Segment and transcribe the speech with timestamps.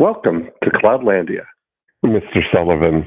[0.00, 1.44] Welcome to Cloudlandia,
[2.02, 2.40] Mr.
[2.50, 3.06] Sullivan.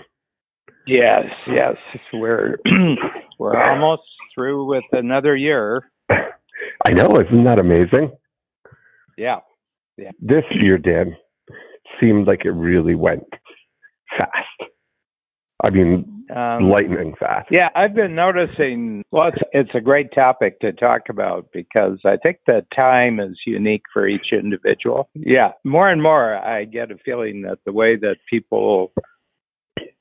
[0.86, 1.74] Yes, yes,
[2.14, 2.60] we're
[3.40, 4.04] we're almost
[4.36, 5.90] through with another year.
[6.12, 8.12] I know, isn't that amazing?
[9.18, 9.40] Yeah,
[9.98, 10.12] yeah.
[10.20, 11.16] This year, Dan,
[12.00, 13.24] seemed like it really went
[14.20, 14.43] fast.
[15.64, 17.48] I mean, um, lightning fast.
[17.50, 19.04] Yeah, I've been noticing.
[19.12, 23.38] Well, it's it's a great topic to talk about because I think that time is
[23.46, 25.10] unique for each individual.
[25.14, 28.92] Yeah, more and more, I get a feeling that the way that people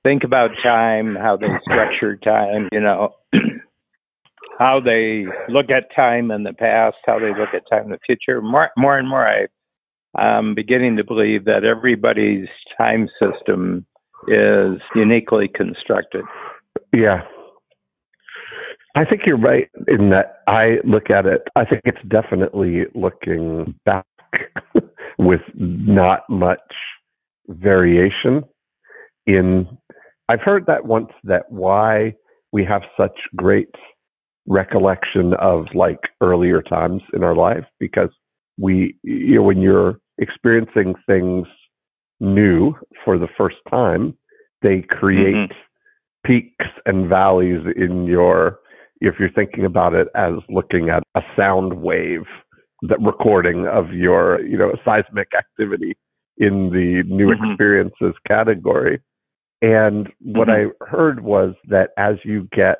[0.02, 3.14] think about time, how they structure time, you know,
[4.58, 7.98] how they look at time in the past, how they look at time in the
[8.04, 8.42] future.
[8.42, 9.46] More, more and more, I,
[10.20, 13.86] I'm beginning to believe that everybody's time system
[14.28, 16.24] is uniquely constructed.
[16.94, 17.22] Yeah.
[18.94, 23.74] I think you're right in that I look at it, I think it's definitely looking
[23.86, 24.04] back
[25.18, 26.60] with not much
[27.48, 28.44] variation
[29.26, 29.66] in.
[30.28, 32.14] I've heard that once that why
[32.52, 33.74] we have such great
[34.46, 38.10] recollection of like earlier times in our life because
[38.58, 41.46] we, you know, when you're experiencing things
[42.22, 44.16] new for the first time,
[44.62, 46.24] they create mm-hmm.
[46.24, 48.60] peaks and valleys in your
[49.00, 52.22] if you're thinking about it as looking at a sound wave
[52.82, 55.96] that recording of your you know seismic activity
[56.38, 57.50] in the new mm-hmm.
[57.50, 59.00] experiences category
[59.60, 60.70] and what mm-hmm.
[60.82, 62.78] i heard was that as you get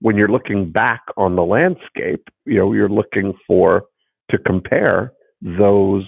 [0.00, 3.84] when you're looking back on the landscape you know you're looking for
[4.30, 6.04] to compare those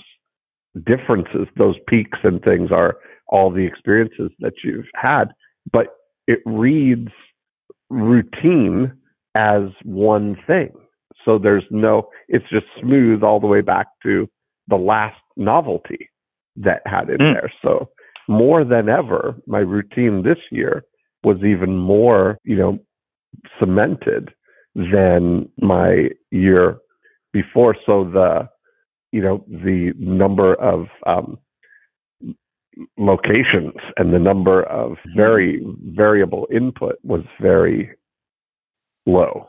[0.86, 2.96] differences, those peaks and things are
[3.28, 5.26] all the experiences that you've had,
[5.72, 5.86] but
[6.26, 7.08] it reads
[7.88, 8.92] routine
[9.34, 10.70] as one thing.
[11.24, 14.28] So there's no, it's just smooth all the way back to
[14.68, 16.08] the last novelty
[16.56, 17.34] that had in mm.
[17.34, 17.52] there.
[17.62, 17.90] So
[18.28, 20.84] more than ever, my routine this year
[21.22, 22.78] was even more, you know,
[23.58, 24.30] cemented
[24.74, 26.78] than my year
[27.32, 27.76] before.
[27.86, 28.48] So the
[29.12, 31.38] you know the number of um,
[32.98, 35.62] locations and the number of very
[35.94, 37.90] variable input was very
[39.06, 39.48] low.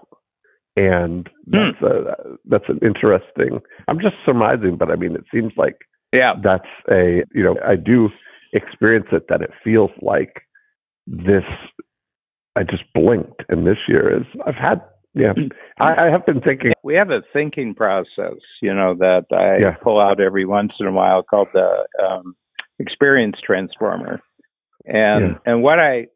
[0.75, 1.85] And that's hmm.
[1.85, 5.75] a that's an interesting i'm just surmising but i mean it seems like
[6.13, 6.33] yeah.
[6.41, 8.09] that's a you know i do
[8.53, 10.43] experience it that it feels like
[11.07, 11.43] this
[12.55, 14.81] i just blinked and this year is i've had
[15.13, 15.33] yeah,
[15.79, 16.73] I, I, have been thinking.
[16.83, 19.75] We have a thinking process, you know, that I yeah.
[19.83, 22.35] pull out every once in a while called the um,
[22.79, 24.21] experience transformer,
[24.85, 25.37] and yeah.
[25.45, 26.07] and what I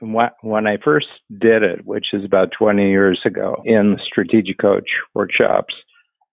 [0.00, 5.74] when I first did it, which is about 20 years ago, in strategic coach workshops,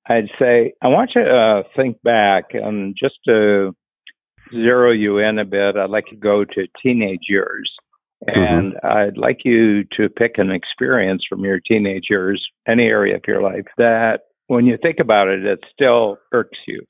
[0.07, 3.75] I'd say I want you to uh, think back and just to
[4.51, 5.77] zero you in a bit.
[5.77, 7.71] I'd like to go to teenage years.
[8.25, 8.85] And mm-hmm.
[8.85, 13.41] I'd like you to pick an experience from your teenage years, any area of your
[13.41, 16.81] life, that when you think about it, it still irks you.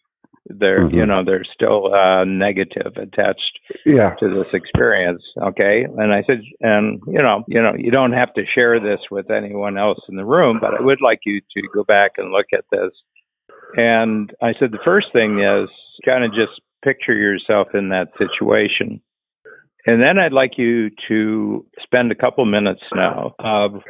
[0.45, 0.97] There, mm-hmm.
[0.97, 4.15] you know, there's still a negative attached yeah.
[4.19, 5.21] to this experience.
[5.39, 8.99] Okay, and I said, and you know, you know, you don't have to share this
[9.11, 12.31] with anyone else in the room, but I would like you to go back and
[12.31, 12.89] look at this.
[13.75, 15.69] And I said, the first thing is
[16.03, 19.01] kind of just picture yourself in that situation
[19.89, 23.81] and then I'd like you to spend a couple minutes now of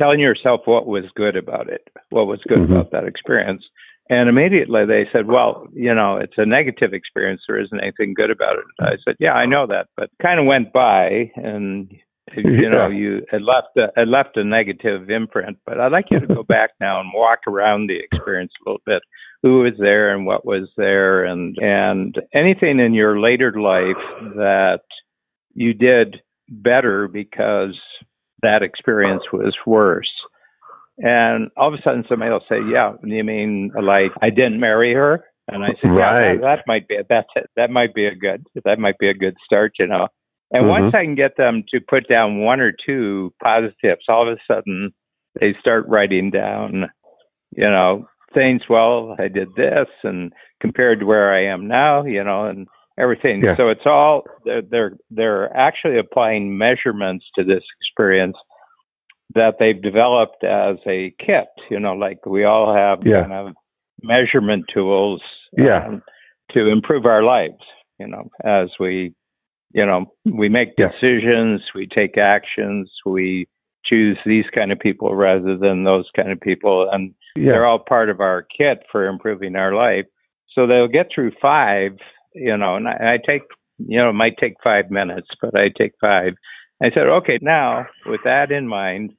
[0.00, 2.72] telling yourself what was good about it, what was good mm-hmm.
[2.72, 3.62] about that experience.
[4.10, 7.42] And immediately they said, well, you know, it's a negative experience.
[7.46, 8.64] There isn't anything good about it.
[8.80, 11.92] I said, yeah, I know that, but kind of went by and
[12.36, 15.58] you know, you it left a, it left a negative imprint.
[15.66, 18.82] But I'd like you to go back now and walk around the experience a little
[18.86, 19.02] bit.
[19.42, 24.02] Who was there and what was there, and and anything in your later life
[24.36, 24.82] that
[25.54, 27.78] you did better because
[28.42, 30.10] that experience was worse.
[30.98, 34.94] And all of a sudden, somebody will say, "Yeah, you mean like I didn't marry
[34.94, 36.34] her?" And I said, right.
[36.34, 37.50] "Yeah, that, that might be that's it.
[37.56, 40.08] That might be a good that might be a good start." You know.
[40.52, 40.82] And mm-hmm.
[40.82, 44.40] once I can get them to put down one or two positives, all of a
[44.46, 44.92] sudden
[45.40, 46.90] they start writing down,
[47.56, 48.62] you know, things.
[48.68, 52.66] Well, I did this, and compared to where I am now, you know, and
[52.98, 53.42] everything.
[53.42, 53.56] Yeah.
[53.56, 58.36] So it's all they're, they're they're actually applying measurements to this experience
[59.34, 61.48] that they've developed as a kit.
[61.70, 63.22] You know, like we all have yeah.
[63.22, 63.54] kind of
[64.02, 65.22] measurement tools
[65.56, 65.86] yeah.
[65.86, 66.02] Um,
[66.52, 67.62] to improve our lives.
[67.98, 69.14] You know, as we
[69.74, 73.48] you know, we make decisions, we take actions, we
[73.84, 76.88] choose these kind of people rather than those kind of people.
[76.90, 77.52] And yeah.
[77.52, 80.06] they're all part of our kit for improving our life.
[80.54, 81.92] So they'll get through five
[82.34, 83.42] you know, and I, I take,
[83.78, 86.34] you know, it might take five minutes, but I take five.
[86.82, 89.12] I said, okay, now with that in mind,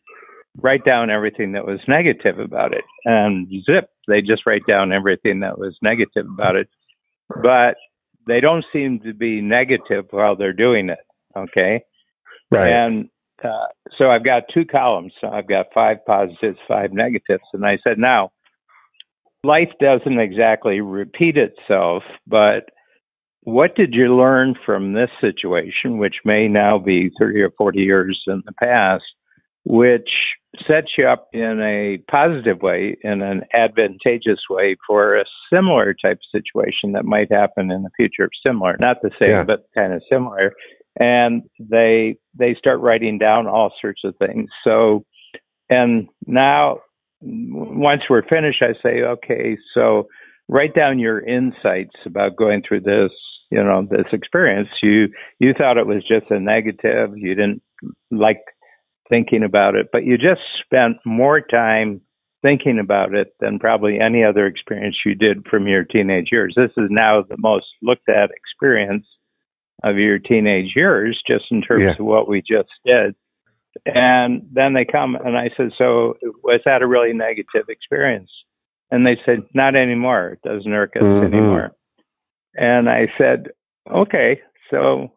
[0.57, 2.83] write down everything that was negative about it.
[3.05, 6.67] And zip, they just write down everything that was negative about it.
[7.41, 7.75] But
[8.27, 10.99] they don't seem to be negative while they're doing it.
[11.35, 11.83] Okay.
[12.51, 12.69] Right.
[12.69, 13.09] And
[13.43, 13.67] uh,
[13.97, 15.13] so I've got two columns.
[15.21, 17.43] So I've got five positives, five negatives.
[17.53, 18.31] And I said, now,
[19.43, 22.69] life doesn't exactly repeat itself, but
[23.41, 28.21] what did you learn from this situation, which may now be 30 or 40 years
[28.27, 29.03] in the past,
[29.65, 30.09] which
[30.67, 36.17] sets you up in a positive way, in an advantageous way for a similar type
[36.17, 38.29] of situation that might happen in the future?
[38.45, 39.43] Similar, not the same, Yeah.
[39.43, 40.53] but kind of similar.
[40.99, 44.49] And they they start writing down all sorts of things.
[44.63, 45.05] So,
[45.69, 46.79] and now
[47.21, 50.07] once we're finished, I say, okay, so
[50.49, 53.11] write down your insights about going through this,
[53.49, 54.69] you know, this experience.
[54.81, 55.07] You
[55.39, 57.17] you thought it was just a negative.
[57.17, 57.61] You didn't
[58.11, 58.41] like
[59.09, 62.01] thinking about it, but you just spent more time
[62.41, 66.53] thinking about it than probably any other experience you did from your teenage years.
[66.57, 69.05] This is now the most looked at experience
[69.83, 71.91] of your teenage years, just in terms Yeah.
[71.99, 73.15] of what we just did.
[73.85, 78.31] And then they come and I said, So was that a really negative experience?
[78.91, 80.29] And they said, Not anymore.
[80.29, 81.23] It doesn't irk us Mhm.
[81.23, 81.71] anymore.
[82.55, 83.49] And I said,
[83.89, 85.11] Okay, so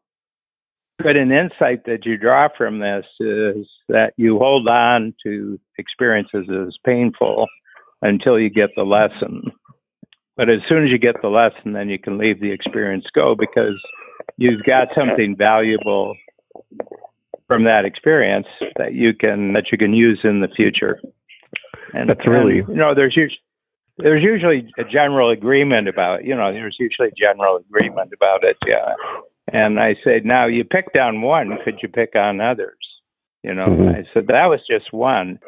[0.99, 6.49] but an insight that you draw from this is that you hold on to experiences
[6.49, 7.47] as painful
[8.01, 9.43] until you get the lesson.
[10.37, 13.35] But as soon as you get the lesson, then you can leave the experience go
[13.35, 13.79] because
[14.37, 16.15] you've got something valuable
[17.47, 18.47] from that experience
[18.77, 21.01] that you can that you can use in the future.
[21.95, 23.41] And That's really- and, you know there's usually
[23.99, 28.95] there's usually a general agreement about you know there's usually general agreement about it yeah.
[29.53, 32.77] And I said now you picked on one could you pick on others?
[33.43, 33.95] You know Mhm.
[33.95, 35.39] I said that was just one.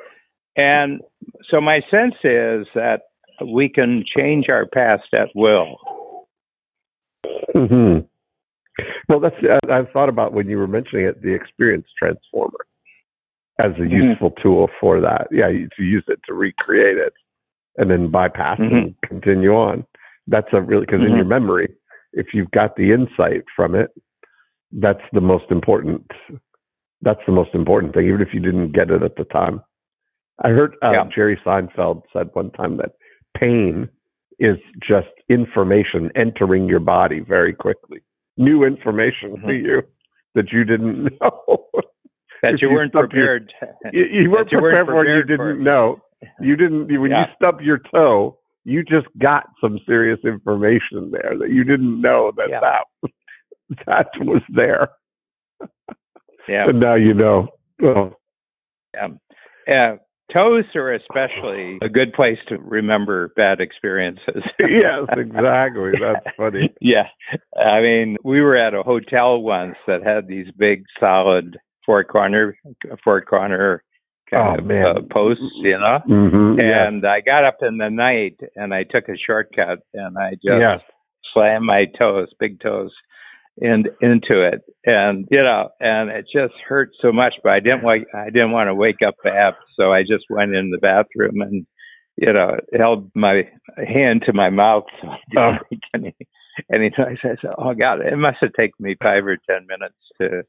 [0.57, 1.01] And
[1.51, 3.03] so my sense is that
[3.45, 5.79] we can change our past at will.
[7.53, 7.99] Hmm
[9.09, 12.67] Well, that's I- I've thought about when you were mentioning it, the experience transformer
[13.59, 13.91] as a Mhm.
[13.91, 15.29] useful tool for that.
[15.31, 17.13] Yeah, to use it to recreate it
[17.77, 18.73] and then bypass Mhm.
[18.73, 19.85] and continue on.
[20.27, 21.17] That's a really because in Mhm.
[21.17, 21.69] your memory,
[22.13, 23.91] if you've got the insight from it,
[24.73, 26.11] that's the most important.
[27.01, 29.63] That's the most important thing, even if you didn't get it at the time.
[30.45, 31.05] I heard uh, Yeah.
[31.05, 32.93] Jerry Seinfeld said one time that
[33.35, 33.89] pain
[34.39, 38.01] is just information entering your body very quickly.
[38.39, 39.65] New information to Mhm.
[39.65, 39.83] you
[40.35, 41.65] that you didn't know.
[42.43, 43.53] that you you weren't stubbed your- prepared
[43.93, 45.05] you, you weren't That you weren't prepared for.
[45.05, 46.01] You didn't know.
[46.41, 47.01] You didn't.
[47.01, 47.27] When Yeah.
[47.27, 52.31] you stubbed your toe, you just got some serious information there that you didn't know
[52.37, 52.61] that Yeah.
[52.61, 52.85] that
[53.87, 54.89] that was there,
[56.49, 57.49] yeah and now you know.
[57.83, 58.15] Oh,
[58.95, 59.09] Yeah.
[59.67, 59.97] Yeah.
[60.33, 64.43] Toes are especially a good place to remember bad experiences.
[64.61, 65.93] yes, exactly.
[66.01, 66.71] That's funny.
[66.81, 67.05] yeah.
[67.57, 72.57] I mean, we were at a hotel once that had these big solid four corner
[73.03, 73.83] four corner
[74.31, 74.85] kind Oh, of man.
[74.85, 75.99] uh, posts, you know?
[76.07, 76.61] Mm-hmm.
[76.61, 80.85] And I got up in the night and I took a shortcut and I just
[81.33, 82.93] slammed my toes, big toes,
[83.61, 87.35] in, into it, and you know, and it just hurt so much.
[87.43, 90.55] But I didn't wake, I didn't want to wake up Bab, so I just went
[90.55, 91.67] in the bathroom and
[92.17, 93.43] you know held my
[93.77, 94.85] hand to my mouth.
[95.03, 95.59] So I didn't Oh.
[95.71, 96.17] make any
[96.73, 97.19] any noise.
[97.25, 100.43] I said, "Oh God, it must have taken me five or ten minutes to."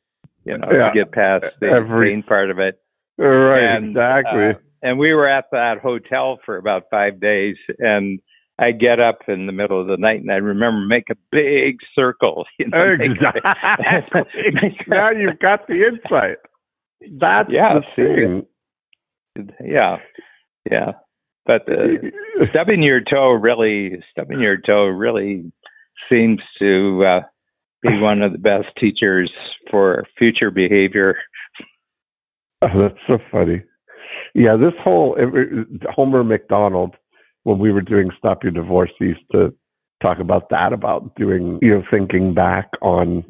[0.45, 0.87] You know, Yeah.
[0.87, 2.75] to get past the Every- pain part of it.
[3.17, 3.61] Right.
[3.75, 4.45] And, exactly.
[4.51, 8.19] uh, and we were at that hotel for about five days, and
[8.59, 11.77] I get up in the middle of the night, and I remember make a big
[11.95, 12.45] circle.
[12.59, 13.41] You know, exactly.
[14.87, 16.37] now you've got the insight.
[17.19, 18.43] That's Yeah, the
[19.35, 19.45] thing.
[19.65, 19.97] yeah,
[20.69, 20.91] yeah.
[21.45, 25.51] But uh, stubbing your toe really, stubbing your toe really
[26.11, 27.19] seems to uh,
[27.81, 29.31] be one of the best teachers
[29.71, 31.15] for future behavior.
[32.61, 33.63] Oh, that's so funny.
[34.35, 35.17] Yeah, this whole
[35.95, 36.95] Homer McDonald,
[37.43, 39.53] when we were doing Stop Your Divorce, he used to
[40.03, 43.23] talk about that, about doing, you know, thinking back on,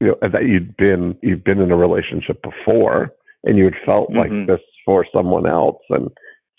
[0.00, 3.10] you know, that you'd been you've been in a relationship before
[3.44, 4.46] and you had felt like Mhm.
[4.46, 6.08] this for someone else, and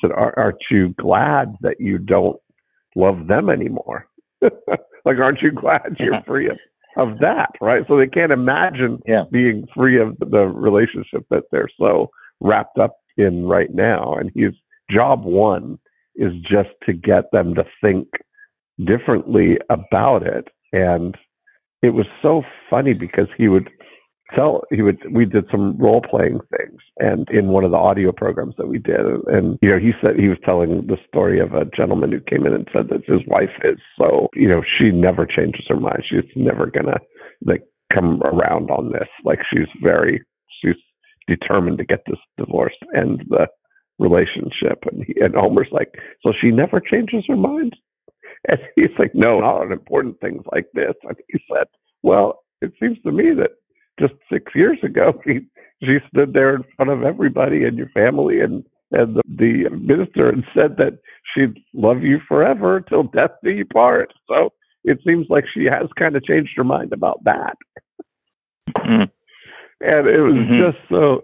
[0.01, 2.39] said, Are, "Aren't you glad that you don't
[2.95, 4.07] love them anymore?
[4.41, 6.57] like, aren't you glad you're free of,
[6.97, 7.49] of that?
[7.59, 7.85] Right?
[7.87, 9.25] So they can't imagine Yeah.
[9.31, 14.13] being free of the relationship that they're so wrapped up in right now.
[14.13, 14.53] And his
[14.89, 15.77] job one
[16.19, 18.07] is just to get them to think
[18.85, 20.47] differently about it.
[20.71, 21.15] And
[21.81, 23.69] it was so funny because he would
[24.35, 28.11] tell he would we did some role playing things and in one of the audio
[28.11, 28.99] programs that we did.
[29.27, 32.45] And you know he said he was telling the story of a gentleman who came
[32.45, 36.03] in and said that his wife is so you know she never changes her mind.
[36.07, 36.99] She's never gonna
[37.43, 39.07] like come around on this.
[39.23, 40.21] Like she's very
[40.61, 40.75] she's
[41.27, 43.47] determined to get this divorce and the
[43.99, 47.75] relationship and he, and Homer's like so she never changes her mind
[48.47, 51.67] and he's like no not on important things like this and he said
[52.01, 53.51] well it seems to me that
[53.99, 55.39] just six years ago, she,
[55.83, 60.29] she stood there in front of everybody and your family and and the, the minister
[60.29, 60.97] and said that
[61.31, 64.11] she'd love you forever till death do you part.
[64.27, 64.49] So
[64.83, 67.55] it seems like she has kind of changed her mind about that.
[68.75, 69.03] Mm-hmm.
[69.81, 70.71] And it was mm-hmm.
[70.71, 71.21] just so,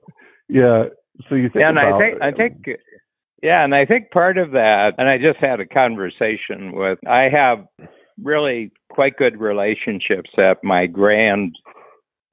[0.48, 0.84] yeah.
[1.29, 2.79] So you think yeah, and about, I think I think
[3.41, 7.00] yeah, and I think part of that, and I just had a conversation with.
[7.07, 7.65] I have
[8.22, 11.55] really quite good relationships at my grand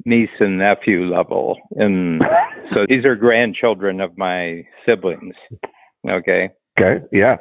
[0.05, 1.57] niece and nephew level.
[1.73, 2.23] And
[2.75, 5.35] so these are grandchildren of my siblings.
[6.09, 6.51] Okay.
[6.79, 7.05] Okay.
[7.12, 7.37] Yeah.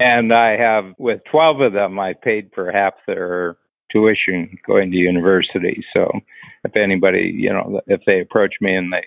[0.00, 3.56] And I have, with 12 of them, I paid for half their
[3.92, 5.84] tuition going to university.
[5.94, 6.10] So
[6.64, 9.04] if anybody, you know, if they approach me and they,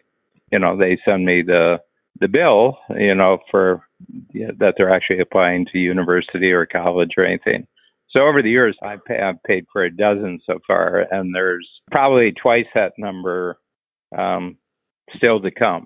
[0.51, 1.77] you know, they send me the,
[2.19, 3.87] the bill, you know, for
[4.33, 7.67] that they're actually applying to university or college or anything.
[8.09, 11.67] So over the years, I've, pay, I've paid for a dozen so far, and there's
[11.91, 13.59] probably twice that number
[14.17, 14.57] um,
[15.15, 15.85] still to come.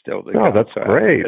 [0.00, 0.52] Still to oh, come.
[0.54, 1.24] that's so great.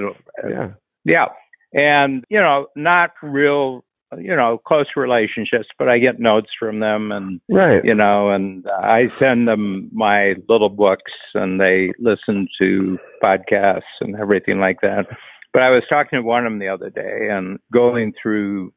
[0.48, 0.72] Yeah.
[1.04, 1.26] Yeah.
[1.72, 3.84] And, you know, not real,
[4.18, 7.84] you know, close relationships, but I get notes from them and, right.
[7.84, 14.16] you know, and I send them my little books and they listen to podcasts and
[14.16, 15.06] everything like that.
[15.52, 18.72] But I was talking to one of them the other day and going through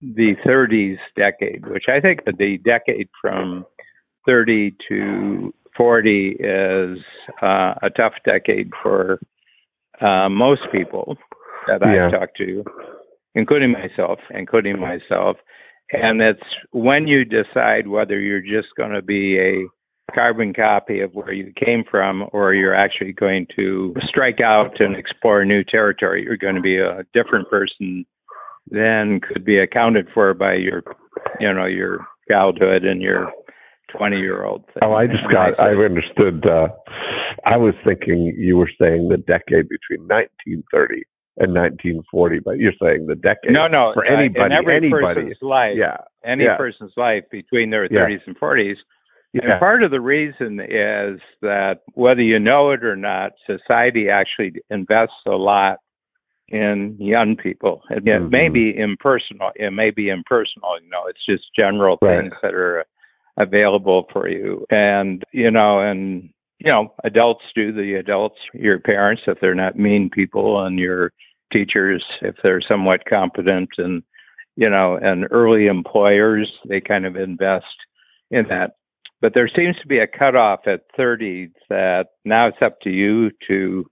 [0.00, 3.64] the 30s decade, which I think the decade from
[4.26, 6.98] 30 to 40 is
[7.42, 9.20] uh, a tough decade for
[10.00, 11.16] uh, most people
[11.66, 12.06] that yeah.
[12.06, 12.64] I've talked to,
[13.34, 15.36] including myself, including myself.
[15.92, 19.66] And it's when you decide whether you're just going to be a
[20.14, 24.96] carbon copy of where you came from or you're actually going to strike out and
[24.96, 26.22] explore new territory.
[26.22, 28.04] You're going to be a different person
[28.70, 30.82] than could be accounted for by your,
[31.40, 33.30] you know, your childhood and your
[33.96, 34.82] 20 year old thing.
[34.84, 36.46] Oh, I just got, I, understood.
[36.46, 36.68] Uh,
[37.44, 41.02] I was thinking you were saying the decade between 1930
[41.38, 43.52] and 1940, but you're saying the decade.
[43.52, 45.22] No, no, for anybody, in every anybody.
[45.22, 46.56] person's life, yeah, any yeah.
[46.56, 48.18] person's life between their 30s yeah.
[48.26, 48.74] and 40s.
[49.32, 49.52] Yeah.
[49.52, 54.60] And part of the reason is that whether you know it or not, society actually
[54.68, 55.78] invests a lot
[56.48, 57.80] in young people.
[57.88, 58.28] It, mm-hmm.
[58.28, 59.50] may be impersonal.
[59.54, 60.78] It may be impersonal.
[60.82, 62.20] You know, it's just general right.
[62.20, 62.84] things that are
[63.38, 64.66] available for you.
[64.70, 66.28] And you know, and
[66.64, 68.36] you know, adults do the adults.
[68.54, 71.12] Your parents, if they're not mean people, and your
[71.52, 74.02] teachers, if they're somewhat competent, and
[74.56, 77.64] you know, and early employers, they kind of invest
[78.30, 78.72] in that.
[79.20, 83.30] But there seems to be a cutoff at 30 that now it's up to you
[83.48, 83.86] to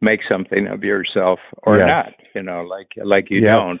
[0.00, 1.86] make something of yourself or yes.
[1.88, 3.50] not you know like like you yes.
[3.50, 3.80] don't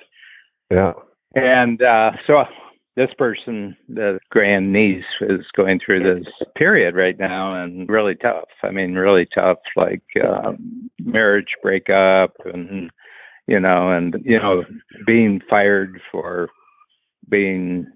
[0.70, 0.92] yeah
[1.34, 2.42] and uh so
[2.98, 6.26] this person the grand niece is going through this
[6.56, 12.90] period right now and really tough i mean really tough like um marriage breakup and
[13.46, 14.64] you know and you know
[15.06, 16.48] being fired for
[17.28, 17.86] being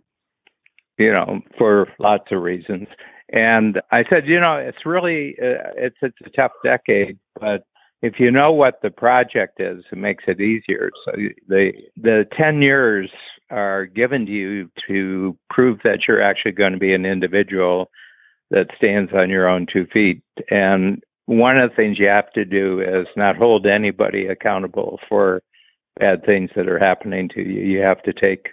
[0.99, 2.87] you know for lots of reasons
[3.31, 7.65] and i said you know it's really uh, it's it's a tough decade but
[8.03, 10.91] if you know what the project is, it makes it easier.
[11.05, 11.13] So
[11.47, 13.09] the the ten years
[13.53, 17.91] are given to you to prove that you're actually going to be an individual
[18.51, 20.23] that stands on your own two feet.
[20.51, 25.43] And one of the things you have to do is not hold anybody accountable for
[26.01, 27.61] bad things that are happening to you.
[27.61, 28.47] You have to take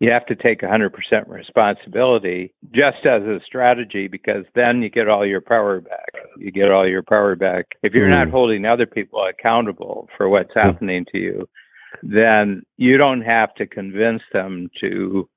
[0.00, 0.92] you have to take 100%
[1.26, 6.12] responsibility just as a strategy because then you get all your power back.
[6.38, 7.66] You get all your power back.
[7.82, 8.24] If you're mm.
[8.24, 10.62] not holding other people accountable for what's mm.
[10.62, 11.48] happening to you,
[12.02, 15.28] then you don't have to convince them to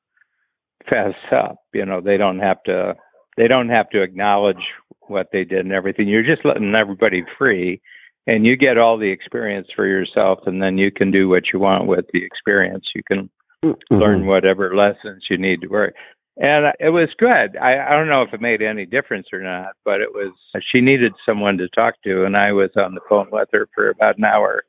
[0.92, 1.58] fess up.
[1.74, 2.96] You know, they don't have to
[3.38, 4.64] they don't have to acknowledge
[5.08, 6.08] what they did and everything.
[6.08, 7.82] You're just letting everybody free
[8.28, 11.60] and you get all the experience for yourself and then you can do what you
[11.60, 12.86] want with the experience.
[12.94, 13.30] You can
[13.64, 13.96] mm-hmm.
[13.96, 15.94] learn whatever lessons you need to work.
[16.38, 17.58] And it was good.
[17.58, 20.32] I, I don't know if it made any difference or not, but it was.
[20.72, 23.90] She needed someone to talk to, and I was on the phone with her for
[23.90, 24.64] about an hour,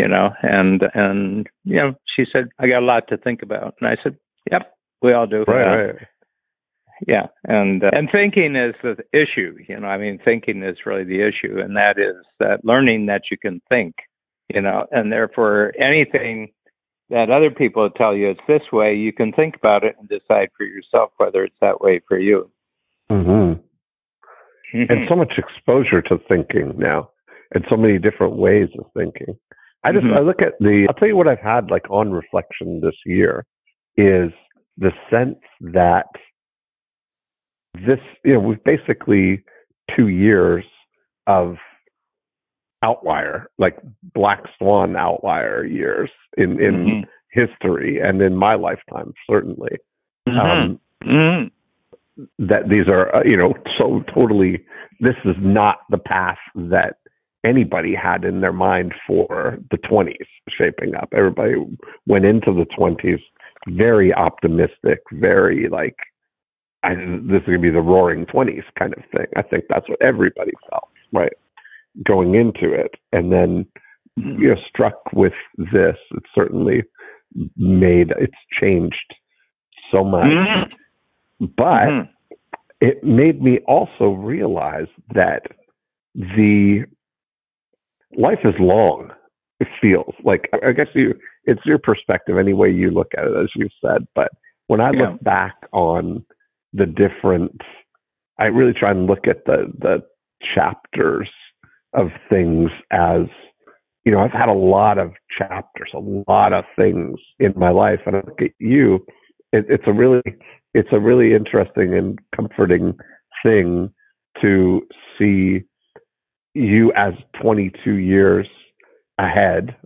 [0.00, 0.30] you know.
[0.42, 3.96] And and you know, she said, "I got a lot to think about," and I
[4.02, 4.16] said,
[4.50, 4.62] "Yep,
[5.02, 5.94] we all do." Right, right.
[7.06, 9.56] yeah, and uh, and thinking is the issue.
[9.68, 13.22] You know, I mean, thinking is really the issue, and that is that learning that
[13.30, 13.94] you can think.
[14.52, 16.48] You know, and therefore anything
[17.10, 20.48] that other people tell you it's this way, you can think about it and decide
[20.56, 22.50] for yourself whether it's that way for you.
[23.10, 23.60] Mm-hmm.
[24.76, 24.92] Mm-hmm.
[24.92, 27.10] And so much exposure to thinking now,
[27.52, 29.36] and so many different ways of thinking.
[29.84, 30.16] I just mm-hmm.
[30.16, 30.86] I look at the.
[30.88, 33.46] I'll tell you what I've had like on reflection this year
[33.96, 34.30] is
[34.76, 36.06] the sense that
[37.74, 39.42] this you know we've basically
[39.96, 40.64] two years
[41.26, 41.56] of
[42.82, 43.76] outlier like
[44.14, 47.00] black swan outlier years in in mm-hmm.
[47.30, 49.76] history and in my lifetime certainly
[50.28, 50.38] mm-hmm.
[50.38, 52.26] Um, mm-hmm.
[52.46, 54.64] that these are uh, you know so totally
[55.00, 56.96] this is not the path that
[57.44, 60.14] anybody had in their mind for the 20s
[60.48, 61.54] shaping up everybody
[62.06, 63.20] went into the 20s
[63.68, 65.96] very optimistic very like
[66.82, 69.26] I, this is going to be the roaring 20s kind of thing.
[69.36, 71.32] I think that's what everybody felt, right?
[72.06, 72.94] Going into it.
[73.12, 73.66] And then
[74.16, 76.82] you know, struck with this, it certainly
[77.56, 79.14] made, it's changed
[79.92, 80.26] so much.
[80.26, 81.44] Mm-hmm.
[81.56, 82.34] But mm-hmm.
[82.80, 85.42] it made me also realize that
[86.14, 86.84] the
[88.16, 89.10] life is long.
[89.60, 91.14] It feels like, I guess you,
[91.44, 94.06] it's your perspective any way you look at it, as you said.
[94.14, 94.28] But
[94.68, 95.10] when I yeah.
[95.10, 96.24] look back on,
[96.72, 97.60] the different
[98.38, 100.02] I really try and look at the the
[100.54, 101.28] chapters
[101.92, 103.22] of things as
[104.04, 105.98] you know, I've had a lot of chapters, a
[106.30, 109.04] lot of things in my life, and I look at you.
[109.52, 110.22] It, it's a really,
[110.72, 112.96] it's a really interesting and comforting
[113.42, 113.92] thing
[114.40, 114.80] to
[115.18, 115.64] see
[116.54, 118.46] you as 22 years
[119.18, 119.76] ahead.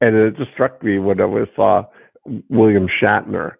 [0.00, 1.84] And it just struck me when I saw
[2.48, 3.54] William Shatner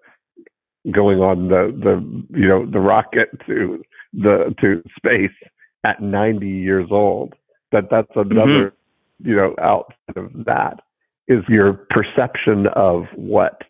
[0.93, 5.37] going on the the you know the rocket to the to space
[5.87, 7.35] at 90 years old
[7.73, 9.29] that that's another mm-hmm.
[9.29, 10.81] you know outside of that
[11.29, 13.63] is your perception of what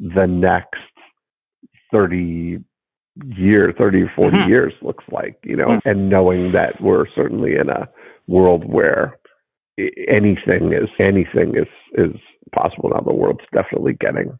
[0.00, 0.80] the next
[1.92, 2.64] 30
[3.24, 4.48] year 30 or 40 mm-hmm.
[4.50, 5.88] years looks like you know mm-hmm.
[5.88, 7.88] and knowing that we're certainly in a
[8.26, 9.18] world where
[9.78, 12.20] anything is anything is is
[12.54, 14.38] possible now the world's definitely getting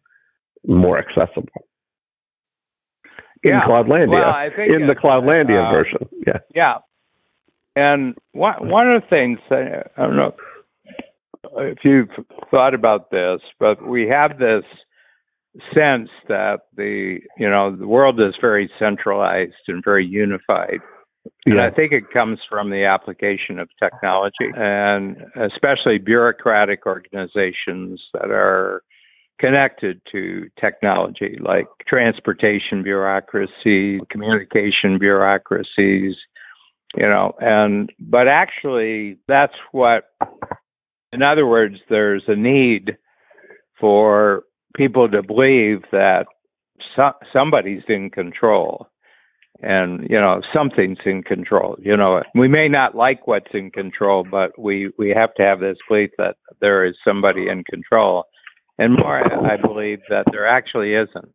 [0.66, 1.66] more accessible
[3.42, 3.60] in yeah.
[3.66, 4.08] Cloudlandia.
[4.08, 6.08] Well, in the Cloudlandia uh, version.
[6.26, 6.38] Yeah.
[6.54, 6.74] Yeah.
[7.74, 10.34] And one one of the things I don't know
[11.58, 12.08] if you've
[12.50, 14.64] thought about this, but we have this
[15.74, 20.80] sense that the you know the world is very centralized and very unified.
[21.44, 21.60] And.
[21.60, 28.82] I think it comes from the application of technology and especially bureaucratic organizations that are
[29.38, 36.14] connected to technology like transportation bureaucracy, communication bureaucracies,
[36.96, 40.04] you know, and but actually that's what
[41.12, 42.96] in other words there's a need
[43.80, 44.44] for
[44.76, 46.26] people to believe that
[46.94, 48.88] so, somebody's in control
[49.62, 54.26] and you know something's in control you know we may not like what's in control
[54.30, 58.24] but we we have to have this belief that there is somebody in control
[58.78, 61.32] and more, I believe that there actually isn't.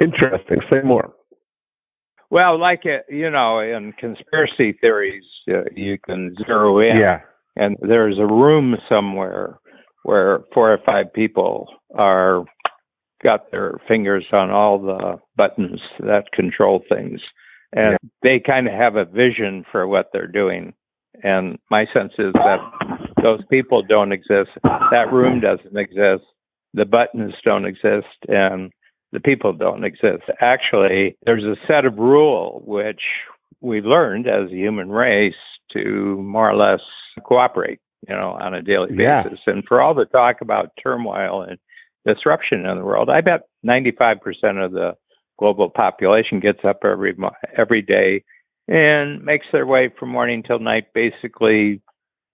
[0.00, 0.58] Interesting.
[0.70, 1.12] Say more.
[2.30, 6.96] Well, like it, uh, you know, in conspiracy theories, uh, you can zero in.
[6.96, 7.20] Yeah.
[7.56, 9.58] And there's a room somewhere
[10.02, 12.44] where four or five people are
[13.22, 17.20] got their fingers on all the buttons that control things,
[17.72, 18.08] and yeah.
[18.22, 20.72] they kind of have a vision for what they're doing.
[21.22, 22.58] And my sense is that
[23.22, 24.50] those people don't exist.
[24.62, 26.24] That room doesn't exist.
[26.72, 28.70] The buttons don't exist, and
[29.12, 30.22] the people don't exist.
[30.40, 33.02] Actually, there's a set of rule which
[33.60, 35.34] we learned as a human race
[35.72, 36.80] to more or less
[37.20, 39.22] cooperate, you know, on a daily yeah.
[39.22, 39.40] basis.
[39.46, 41.58] And for all the talk about turmoil and
[42.06, 44.16] disruption in the world, I bet 95%
[44.64, 44.92] of the
[45.38, 47.16] global population gets up every
[47.56, 48.22] every day
[48.68, 51.82] and makes their way from morning till night, basically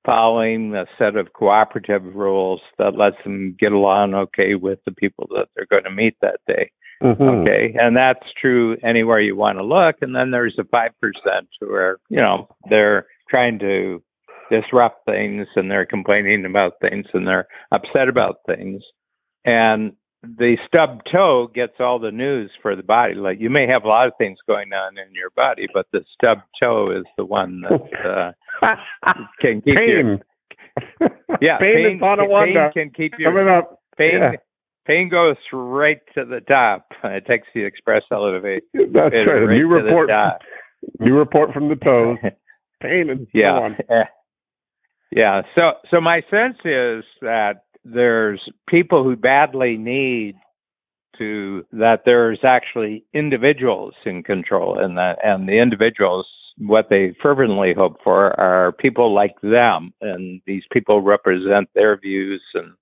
[0.04, 5.26] following a set of cooperative rules that lets them get along okay with the people
[5.30, 6.70] that they're going to meet that day.
[7.02, 7.22] Mm-hmm.
[7.22, 9.96] Okay, and that's true anywhere you want to look.
[10.00, 14.02] And then there's a five percent who are, you know, they're trying to
[14.50, 18.82] disrupt things and they're complaining about things and they're upset about things.
[19.44, 23.14] And the stub toe gets all the news for the body.
[23.14, 26.04] Like you may have a lot of things going on in your body, but the
[26.14, 28.32] stub toe is the one that
[28.62, 28.74] uh,
[29.40, 30.18] can keep pain.
[30.20, 31.08] you.
[31.40, 33.80] Yeah, pain, pain, pain can keep you coming up.
[33.96, 34.32] Pain, yeah.
[34.86, 36.86] pain goes right to the top.
[37.04, 38.60] It takes the express elevator.
[38.74, 39.46] That's right.
[39.46, 40.10] right You report.
[41.00, 42.18] You report from the toes.
[42.80, 43.76] Pain and so yeah on.
[45.16, 45.42] Yeah.
[45.54, 50.34] So so my sense is that there's people who badly need
[51.16, 56.26] to that there's actually individuals in control and that and the individuals
[56.58, 59.92] what they fervently hope for are people like them.
[60.02, 62.74] And these people represent their views and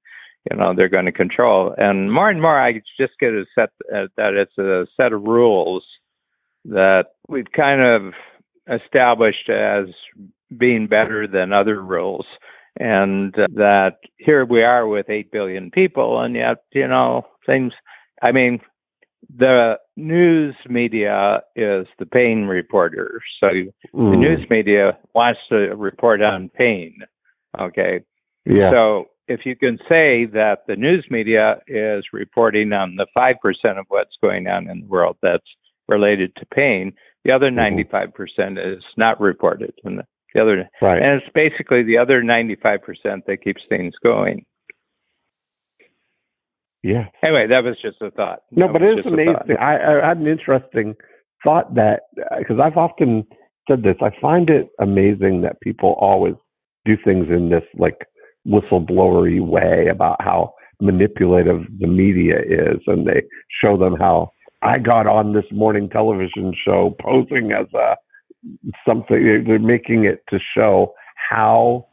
[0.50, 1.72] you know they're going to control.
[1.78, 5.22] And more and more i just get a set uh, that it's a set of
[5.22, 5.84] rules
[6.64, 8.12] that we've kind of
[8.68, 9.86] established as
[10.56, 12.26] being better than other rules
[12.78, 17.72] and uh, that here we are with 8 billion people and yet you know things
[18.22, 18.60] i mean
[19.36, 24.18] the news media is the pain reporter so the Mm.
[24.18, 26.98] news media wants to report on pain
[27.58, 28.00] okay
[28.44, 28.70] Yeah.
[28.70, 33.86] so if you can say that the news media is reporting on the 5% of
[33.88, 35.46] what's going on in the world that's
[35.88, 36.92] related to pain,
[37.24, 37.54] the other Mhm.
[37.54, 39.72] 95% is not reported.
[39.84, 40.02] And
[40.34, 41.02] the other right.
[41.02, 42.80] and it's basically the other 95%
[43.26, 44.44] that keeps things going.
[46.82, 47.06] yeah.
[47.22, 48.40] Anyway, that was just a thought.
[48.50, 49.42] No, That but it is just a thought.
[49.46, 49.56] amazing.
[49.60, 50.94] I, I had an interesting
[51.42, 53.24] thought that uh, because I've often
[53.68, 56.34] said this, I find it amazing that people always
[56.84, 58.06] do things in this like
[58.46, 63.22] whistleblowery way about how manipulative the media is, and they
[63.62, 64.30] show them how
[64.62, 67.96] I got on this morning television show posing as a
[68.86, 69.44] something.
[69.46, 70.94] They're making it to show
[71.30, 71.86] how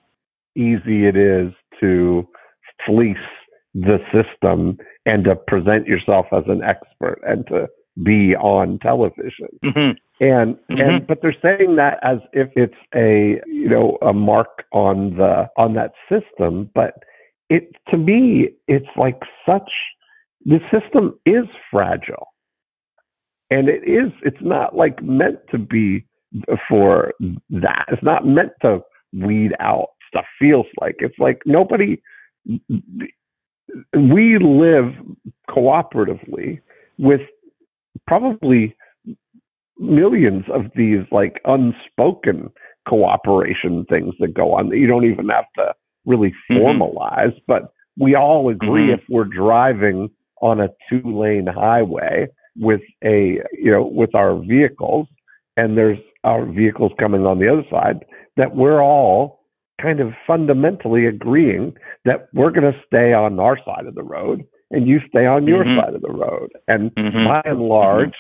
[0.56, 2.28] easy it is to
[2.86, 3.18] fleece
[3.74, 7.68] the system and to present yourself as an expert and to
[8.04, 9.98] be on television Mhm.
[10.22, 10.82] and Mhm.
[10.82, 15.50] and but they're saying that as if it's a you know a mark on the
[15.58, 17.04] on that system but
[17.50, 19.72] it to me it's like such
[20.46, 22.30] the system is fragile
[23.50, 26.06] and it is it's not like meant to be
[26.68, 27.14] for
[27.50, 28.80] that it's not meant to
[29.14, 32.02] weed out stuff feels like it's like nobody
[33.94, 34.94] we live
[35.50, 36.60] cooperatively
[36.98, 37.22] with
[38.08, 38.76] probably
[39.78, 42.50] millions of these like unspoken
[42.88, 45.74] cooperation things that go on that you don't even have to
[46.06, 46.58] really Mhm.
[46.58, 48.94] formalize but we all agree Mhm.
[48.94, 50.10] if we're driving
[50.42, 55.08] on a two lane highway with a you know with our vehicles
[55.58, 58.06] and there's our vehicles coming on the other side
[58.38, 59.42] that we're all
[59.82, 61.74] kind of fundamentally agreeing
[62.06, 65.48] that we're going to stay on our side of the road and you stay on
[65.48, 65.82] your Mhm.
[65.84, 67.28] side of the road and Mhm.
[67.28, 68.14] by and large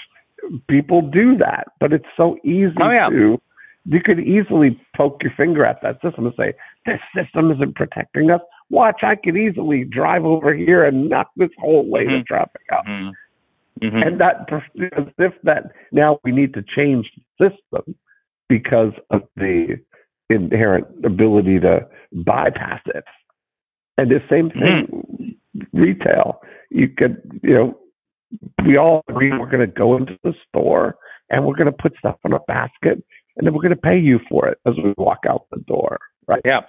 [0.67, 3.09] people do that but it's so easy Oh, yeah.
[3.09, 3.39] to
[3.85, 6.53] you could easily poke your finger at that system and say
[6.85, 11.51] this system isn't protecting us watch i could easily drive over here and knock this
[11.59, 12.25] whole lane of Mhm.
[12.25, 12.85] traffic out
[13.81, 13.91] Mhm.
[13.91, 14.07] Mhm.
[14.07, 14.47] and that
[14.97, 17.95] as if that now we need to change the system
[18.49, 19.79] because of the
[20.29, 23.03] inherent ability to bypass it.
[23.97, 25.35] And the same thing,
[25.73, 26.41] retail.
[26.69, 27.77] You could, you know,
[28.65, 30.95] we all agree we're going to go into the store
[31.29, 33.03] and we're going to put stuff in a basket
[33.37, 35.97] and then we're going to pay you for it as we walk out the door,
[36.27, 36.41] right?
[36.45, 36.61] Yeah.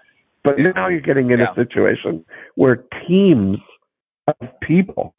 [0.44, 1.52] But now you're getting in Yeah.
[1.52, 2.24] a situation
[2.56, 3.58] where teams
[4.26, 5.14] of people,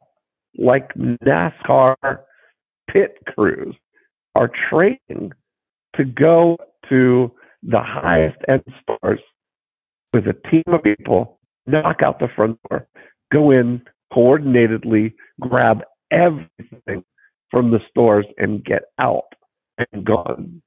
[0.58, 1.96] like NASCAR
[2.90, 3.74] pit crews,
[4.34, 5.32] are training
[5.96, 6.56] to go
[6.88, 9.20] to the highest end stores
[10.12, 12.86] with a team of people, knock out the front door,
[13.32, 17.04] go in coordinatedly, grab everything
[17.50, 19.34] from the stores, and get out
[19.78, 20.62] and gone.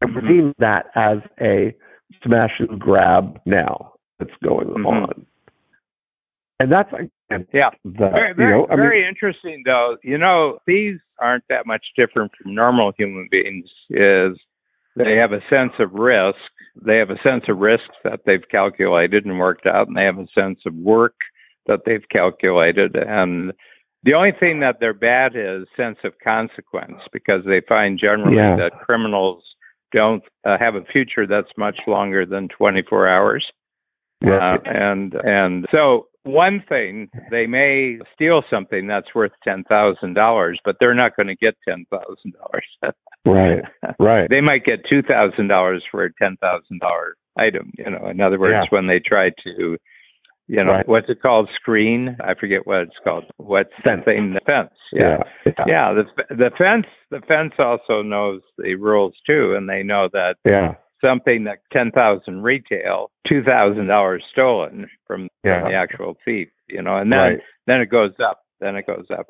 [0.00, 0.28] And we're Mhm.
[0.28, 1.74] seeing that as a
[2.22, 4.86] smash and grab now that's going Mhm.
[4.86, 5.26] on.
[6.60, 6.90] And that's
[7.52, 7.70] Yeah.
[7.84, 9.96] the Very, you very, know I mean very interesting, though.
[10.02, 13.70] You know, these aren't that much different from normal human beings.
[13.90, 14.38] Is
[14.96, 16.38] they have a sense of risk.
[16.80, 20.18] They have a sense of risk that they've calculated and worked out, and they have
[20.18, 21.14] a sense of work
[21.66, 22.96] that they've calculated.
[22.96, 23.52] And
[24.02, 28.56] the only thing that they're bad is sense of consequence, because they find generally Yeah.
[28.56, 29.44] that criminals
[29.92, 33.46] don't uh, have a future that's much longer than 24 hours.
[34.22, 34.56] right.
[34.56, 40.58] Uh, and and so one thing they may steal something that's worth ten thousand dollars,
[40.64, 42.94] but they're not going to get ten thousand dollars.
[43.26, 43.62] right
[43.98, 47.70] right they might get two thousand dollars for a ten thousand dollar item.
[47.78, 48.64] You know, in other words, Yeah.
[48.70, 49.76] when they try to,
[50.48, 50.88] you know, Right.
[50.88, 51.48] what's it called?
[51.54, 52.16] Screen?
[52.22, 53.24] I forget what it's called.
[53.36, 54.04] What's Fence.
[54.04, 54.34] thing?
[54.34, 54.70] The fence.
[54.92, 59.82] yeah yeah Yeah, the the fence the fence also knows the rules too, and they
[59.82, 65.62] know that yeah something that ten thousand retail, two thousand dollars stolen from, Yeah.
[65.62, 66.48] from the actual thief.
[66.68, 67.40] You know, and then Right.
[67.66, 68.40] then it goes up.
[68.60, 69.26] Then it goes up.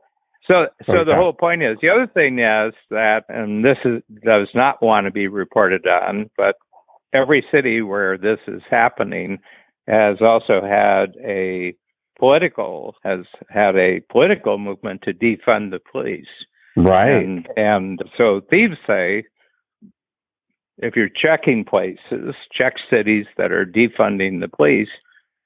[0.47, 1.05] So so Okay.
[1.11, 5.05] the whole point is the other thing is that and this is does not want
[5.07, 6.57] to be reported on, but
[7.13, 9.39] every city where this is happening
[9.87, 11.75] has also had a
[12.19, 16.27] political has had a political movement to defund the police.
[16.77, 17.11] Right.
[17.11, 19.25] And and so thieves say
[20.79, 24.89] if you're checking places, check cities that are defunding the police,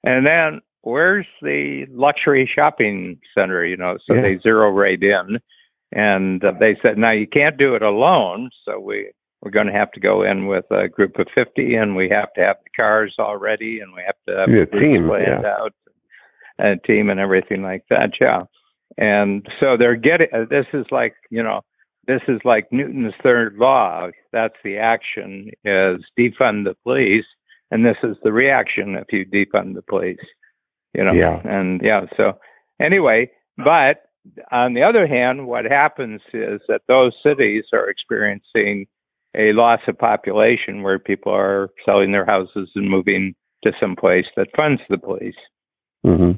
[0.05, 3.65] and then where's the luxury shopping center?
[3.65, 4.23] You know, so Yeah.
[4.23, 5.39] they zero right in,
[5.93, 9.11] and uh, they said now you can't do it alone, so we
[9.43, 12.33] we're going to have to go in with a group of 50 and we have
[12.35, 15.45] to have the cars all ready and we have to have Yeah, the team, planned
[15.45, 15.73] out
[16.59, 18.43] and team and everything like that yeah
[18.99, 21.63] and so they're getting uh, this is like you know
[22.07, 27.25] this is like newton's third law that's the action is defund the police
[27.71, 30.19] and this is the reaction if you defund the police
[30.95, 31.41] you know Yeah.
[31.45, 32.39] and yeah so
[32.81, 34.03] anyway but
[34.51, 38.87] on the other hand what happens is that those cities are experiencing
[39.37, 43.35] a loss of population where people are selling their houses and moving
[43.65, 45.35] to some place that funds the police
[46.05, 46.33] hmm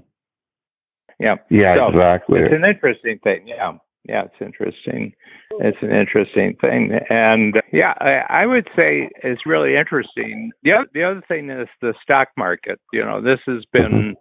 [1.20, 2.40] yeah Yeah, So, exactly.
[2.40, 3.46] it's an interesting thing.
[3.46, 3.72] Yeah.
[4.07, 5.14] Yeah, it's interesting.
[5.61, 6.93] It's an interesting thing.
[7.09, 10.51] And yeah, I, I would say it's really interesting.
[10.62, 12.79] The other, the other thing is the stock market.
[12.93, 14.14] You know, this has been,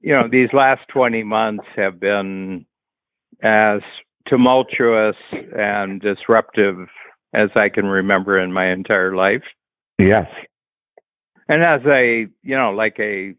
[0.00, 2.66] you know, these last 20 months have been
[3.42, 3.80] as
[4.28, 5.16] tumultuous
[5.56, 6.88] and disruptive
[7.34, 9.42] as I can remember in my entire life.
[9.98, 10.26] Yes.
[11.48, 13.34] And as a, you know, like a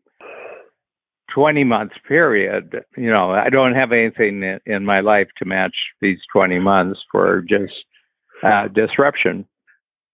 [1.33, 6.19] 20 month period, you know, I don't have anything in, my life to match these
[6.33, 7.73] 20 months for just
[8.43, 9.45] uh, disruption.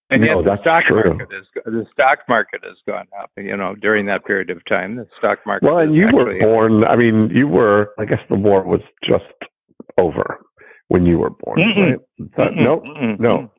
[0.08, 1.16] And No, yet the stock true.
[1.16, 3.30] market is the stock market has gone up.
[3.36, 5.66] You know, during that period of time, the stock market.
[5.66, 6.84] Well, and you were born.
[6.84, 7.90] I mean, you were.
[7.98, 9.24] I guess the war was just
[9.98, 10.38] over
[10.88, 11.58] when you were born.
[11.58, 11.90] Mm-mm.
[12.38, 12.52] Right?
[12.52, 12.84] Mm-mm, nope.
[12.84, 13.50] mm-mm, no.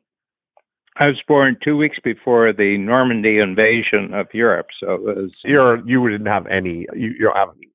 [1.00, 5.78] I was born two weeks before the Normandy invasion of Europe, so it was You're
[5.86, 6.86] you didn't have any.
[6.94, 7.68] You you don't have any.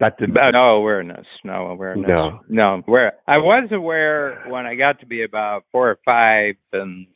[0.00, 0.34] That didn't.
[0.34, 2.08] No awareness, no awareness.
[2.08, 2.40] No.
[2.48, 2.82] no.
[2.86, 7.06] Where I was aware when I got to be about four or five, and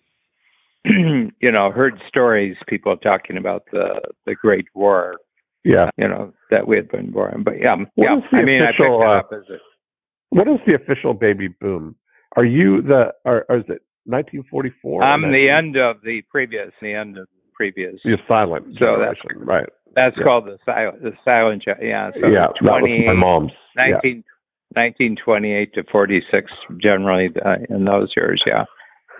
[1.40, 5.16] you know, heard stories, people talking about the the Great War.
[5.64, 5.88] yeah.
[5.96, 8.38] You know that we had been born, but yeah, What yeah.
[8.38, 9.56] I mean, I picked uh, up as a
[10.28, 11.96] What is the official baby boom?
[12.36, 13.14] Are you the?
[13.24, 15.02] Or, or is it 1944?
[15.02, 17.94] I'm the end of the previous, the end of the previous.
[18.04, 19.68] You're silent So that's- right?
[19.94, 20.24] That's yeah.
[20.24, 21.62] called the silent, the silent.
[21.66, 23.52] Yeah, so yeah, that was 20, my mom's.
[23.76, 24.24] 19,
[24.74, 26.50] 1928 to 46
[26.82, 28.64] generally uh, in those years yeah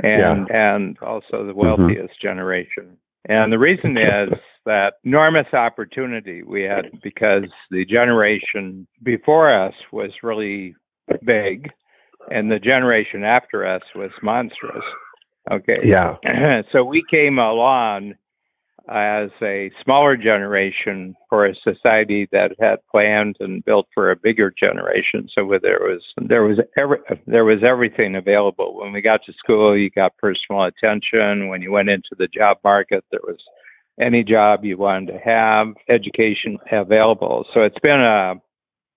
[0.03, 2.97] and and also the wealthiest generation
[3.29, 10.11] and the reason is that enormous opportunity we had because the generation before us was
[10.23, 10.75] really
[11.25, 11.70] big
[12.30, 14.84] and the generation after us was monstrous
[15.50, 16.16] okay Yeah.
[16.72, 18.14] so we came along
[18.88, 24.52] as a smaller generation for a society that had planned and built for a bigger
[24.58, 25.26] generation.
[25.34, 28.78] So there was there was every, there was everything available.
[28.80, 31.48] When we got to school, you got personal attention.
[31.48, 33.38] When you went into the job market, there was
[33.98, 37.46] any job you wanted to have, education available.
[37.54, 38.34] So it's been a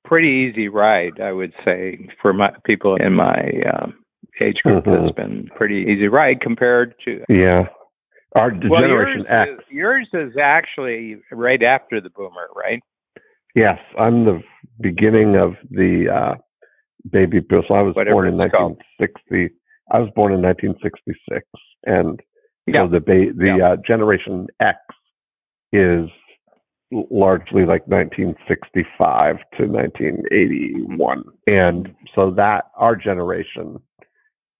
[0.07, 3.93] pretty easy ride, I would say, for my people in my um,
[4.41, 4.85] age group.
[4.85, 5.07] Mhm.
[5.07, 7.67] It's been pretty easy ride compared to Yeah.
[8.35, 9.51] Our well, generation yours X.
[9.51, 12.81] Is, yours is actually right after the boomer, right?
[13.55, 14.41] Yes, I'm the
[14.79, 16.35] beginning of the uh,
[17.11, 17.63] baby boom.
[17.67, 18.77] So I was Whatever born in it's called.
[18.99, 19.55] 1960.
[19.91, 21.45] I was born in 1966,
[21.85, 22.19] and
[22.67, 22.83] Yeah.
[22.83, 23.69] so the ba- the Yeah.
[23.71, 24.77] uh, generation X
[25.71, 26.09] is
[26.91, 33.79] largely like 1965 to 1981, and so that our generation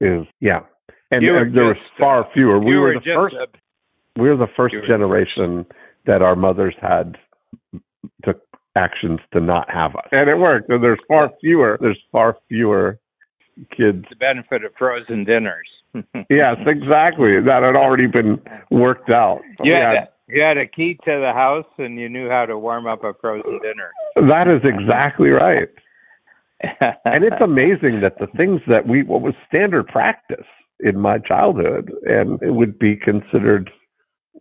[0.02, 0.60] is yeah.
[1.12, 2.60] And, You were and there were just, far fewer.
[2.60, 3.36] We were were the just first.
[3.36, 5.66] a- we were the first you were the generation
[6.06, 7.18] that our mothers had
[8.26, 8.42] took
[8.76, 10.70] actions to not have us, and it worked.
[10.70, 11.78] And there's far fewer.
[11.80, 13.00] There's far fewer
[13.76, 14.06] kids.
[14.10, 15.68] the benefit of frozen dinners.
[16.30, 17.40] Yes, exactly.
[17.40, 19.40] That had already been worked out.
[19.64, 22.30] You We had, had- a, you had a key to the house, and you knew
[22.30, 23.92] how to warm up a frozen dinner.
[24.30, 25.70] that is exactly right.
[27.06, 30.46] And it's amazing that the things that we what was standard practice
[30.80, 33.70] in my childhood and it would be considered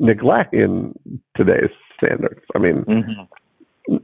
[0.01, 0.95] neglect in
[1.37, 1.71] today's
[2.03, 2.41] standards.
[2.55, 3.29] I mean, Mhm.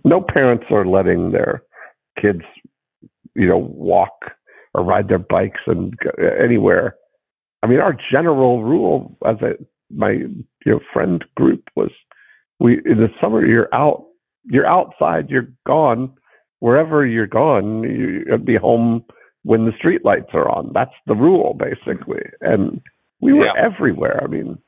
[0.05, 1.63] no parents are letting their
[2.21, 2.43] kids,
[3.35, 4.33] you know, walk
[4.75, 6.97] or ride their bikes and go anywhere.
[7.63, 9.53] I mean, our general rule, as I,
[9.95, 11.91] my you know friend group was
[12.61, 14.07] we in the summer you're out
[14.45, 16.13] you're outside you're gone.
[16.61, 19.05] Wherever you're gone you be home
[19.43, 20.71] when the street lights are on.
[20.73, 22.23] That's the rule basically.
[22.41, 22.81] And
[23.21, 23.53] we were Yeah.
[23.57, 24.21] everywhere.
[24.23, 24.59] I mean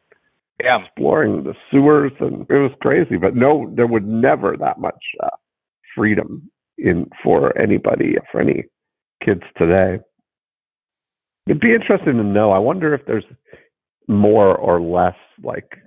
[0.63, 0.85] Yeah.
[0.85, 5.29] exploring the sewers and it was crazy but no there would never that much uh,
[5.95, 8.65] freedom in for anybody for any
[9.25, 10.01] kids today.
[11.47, 12.51] It'd be interesting to know.
[12.53, 13.25] I wonder if there's
[14.09, 15.79] more or less like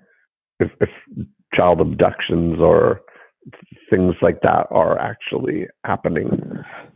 [0.60, 0.90] if, if
[1.54, 3.02] child abductions or
[3.90, 6.30] things like that are actually happening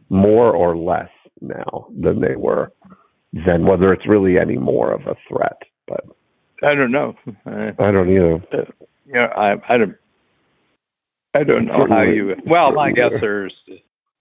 [0.10, 1.10] more or less
[1.41, 2.71] now than they were
[3.34, 5.57] then whether it's really any more of a threat
[5.88, 6.03] but
[6.63, 7.15] I don't know.
[7.45, 8.39] Uh, i don't either
[9.07, 9.95] you know, I I don't
[11.34, 12.36] I don't know how you.
[12.45, 13.53] Well, my guess there's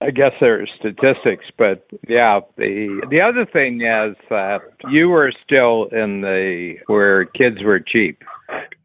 [0.01, 5.85] I guess there's statistics, but yeah, the the other thing is that you were still
[5.91, 8.23] in the where kids were cheap.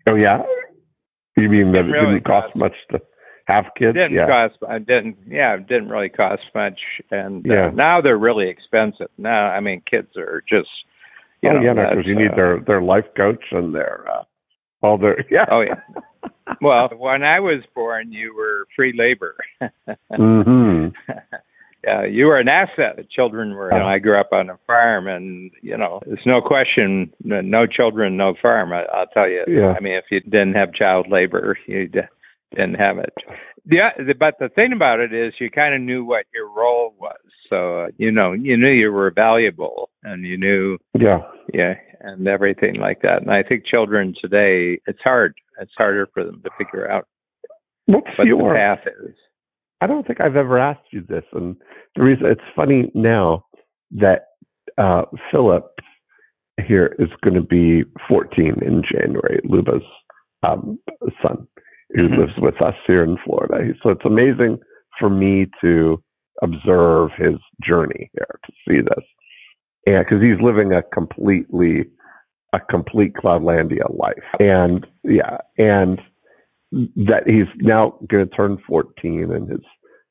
[0.06, 0.42] Oh yeah,
[1.36, 3.00] you mean that Didn't it really didn't cost cost- much to
[3.48, 3.94] have kids?
[3.94, 4.56] didn't yeah, cost.
[4.68, 5.16] I didn't.
[5.26, 6.78] Yeah, it didn't really cost much,
[7.10, 7.70] and uh, Yeah.
[7.74, 9.08] now they're really expensive.
[9.16, 10.68] Now, I mean, kids are just.
[11.42, 14.24] You oh know, yeah, because you need uh, their their life coach and their uh,
[15.30, 15.46] yeah.
[15.50, 15.80] Oh yeah.
[16.60, 19.36] Well, when I was born, you were free labor.
[20.12, 20.88] mm-hmm.
[21.84, 22.96] yeah, you were an asset.
[22.96, 23.72] The children were.
[23.72, 27.12] You know, I grew up on a farm, and you know, it's no question.
[27.22, 28.72] No children, no farm.
[28.72, 29.44] I, I'll tell you.
[29.48, 29.74] Yeah.
[29.76, 32.00] I mean, if you didn't have child labor, you d-
[32.50, 33.14] didn't have it.
[33.68, 37.18] Yeah, but the thing about it is, you kind of knew what your role was.
[37.50, 41.18] So uh, you know, you knew you were valuable, and you knew Yeah,
[41.52, 43.22] yeah, and everything like that.
[43.22, 45.34] And I think children today, it's hard.
[45.60, 47.08] It's harder for them to figure out
[47.86, 48.52] what's what your?
[48.52, 49.14] the path is.
[49.80, 51.56] I don't think I've ever asked you this, and
[51.96, 53.44] the reason it's funny now
[53.92, 54.26] that
[54.78, 55.70] uh, Philip
[56.66, 59.40] here is going to be 14 in January.
[59.44, 59.82] Luba's
[60.42, 60.78] um,
[61.22, 61.46] son,
[61.94, 62.18] who Mhm.
[62.18, 63.74] lives with us here in Florida.
[63.82, 64.58] So it's amazing
[64.98, 66.02] for me to
[66.42, 69.04] observe his journey here to see this,
[69.86, 71.86] and because he's living a completely
[72.52, 76.00] a complete Cloudlandia life, and yeah, and
[76.72, 79.60] that he's now going to turn 14 and his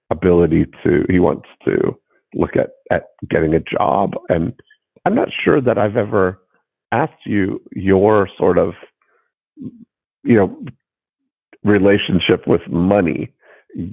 [0.10, 1.96] ability to he wants to
[2.34, 4.54] look at at getting a job and
[5.06, 6.40] i'm not sure that i've ever
[6.92, 8.74] asked you your sort of
[10.24, 10.64] you know
[11.66, 13.34] relationship with money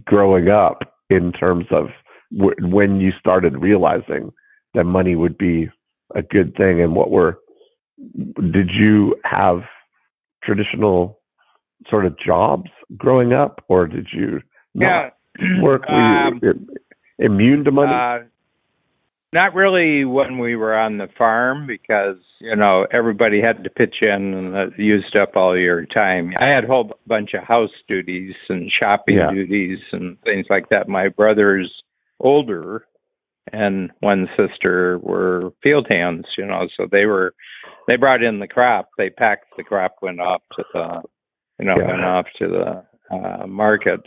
[0.05, 1.89] growing up in terms of
[2.37, 4.33] w- when you started realizing
[4.75, 5.69] that money would be
[6.15, 7.39] a good thing and what were
[8.53, 9.63] did you have
[10.43, 11.21] traditional
[11.89, 14.41] sort of jobs growing up, or did you
[14.75, 15.63] not Yeah.
[15.63, 15.85] work?
[15.89, 16.67] Um, you
[17.19, 17.93] immune to money?
[17.93, 18.21] Uh,
[19.33, 23.97] not really when we were on the farm because you know everybody had to pitch
[24.03, 26.33] in and that used up all your time.
[26.39, 29.31] I had a whole bunch of house duties and shopping Yeah.
[29.33, 30.89] duties and things like that.
[30.89, 31.73] My brothers
[32.21, 32.87] older
[33.53, 37.35] and one sister were field hands, you know, so they were
[37.89, 38.91] they brought in the crop.
[38.99, 41.03] They packed the crop, went off to the
[41.59, 41.87] you know Yeah.
[41.87, 42.85] went off to the
[43.17, 44.01] uh, market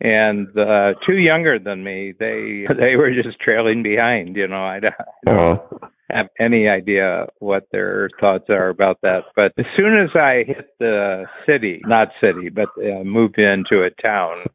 [0.00, 4.80] and uh two younger than me they they were just trailing behind you know i
[4.80, 9.24] don't, I don't oh, have any idea what their thoughts are about that.
[9.36, 14.02] But as soon as i hit the city not city but uh, moved into a
[14.02, 14.46] town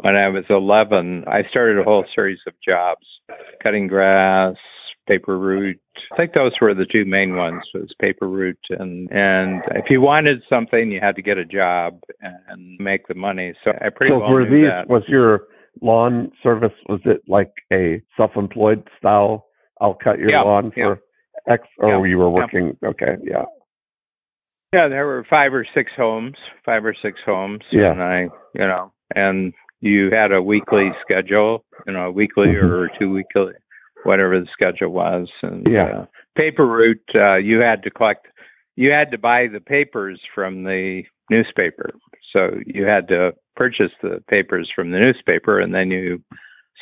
[0.00, 3.06] when i was 11 i started a whole series of jobs
[3.62, 4.56] cutting grass
[5.08, 5.80] paper route
[6.12, 10.00] i think those were the two main ones was paper route and and if you
[10.00, 14.12] wanted something you had to get a job and make the money so i pretty
[14.12, 14.70] so well were knew these?
[14.70, 15.44] that Was your
[15.80, 16.72] lawn service?
[16.88, 19.46] Was it like a self-employed style?
[19.80, 20.94] I'll cut your Yeah, lawn yeah.
[21.46, 22.30] for X, or Yeah, you were yeah.
[22.42, 22.76] working?
[22.84, 23.44] Okay, yeah,
[24.72, 26.34] Yeah, there were five or six homes,
[26.66, 27.60] five or six homes.
[27.70, 27.92] Yeah.
[27.92, 28.20] And I,
[28.54, 32.70] you know, and you had a weekly schedule, you know, a weekly Mhm.
[32.70, 33.52] or two weekly,
[34.04, 35.28] whatever the schedule was.
[35.42, 35.84] And Yeah.
[36.00, 36.06] uh,
[36.36, 38.26] paper route, uh, you had to collect,
[38.76, 41.90] you had to buy the papers from the newspaper.
[42.32, 46.22] So you had to purchase the papers from the newspaper and then you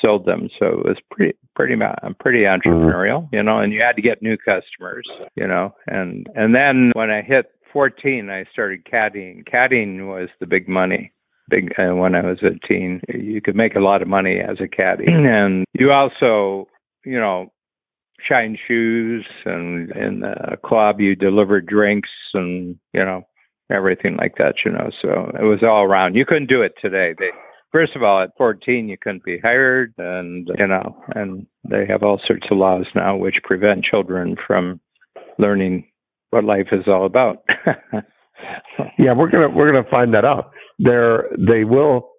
[0.01, 0.49] sold them.
[0.59, 4.23] So it was pretty, pretty, ma- pretty entrepreneurial, you know, and you had to get
[4.23, 9.45] new customers, you know, and, and then when I hit 14, I started caddying.
[9.49, 11.13] Caddying was the big money.
[11.49, 14.57] Big uh, when I was a teen, you could make a lot of money as
[14.61, 16.67] a caddy, and you also,
[17.07, 17.53] you know,
[18.29, 23.23] shine shoes, and in the uh, club you deliver drinks, and you know,
[23.73, 24.57] everything like that.
[24.65, 26.15] You know, so it was all around.
[26.15, 27.15] You couldn't do it today.
[27.19, 27.31] They
[27.73, 32.03] first of all, at 14, you couldn't be hired, and you know, and they have
[32.03, 34.81] all sorts of laws now which prevent children from
[35.39, 35.87] learning
[36.31, 37.45] what life is all about.
[38.99, 40.51] yeah, we're gonna we're gonna find that out.
[40.79, 42.11] There, they will.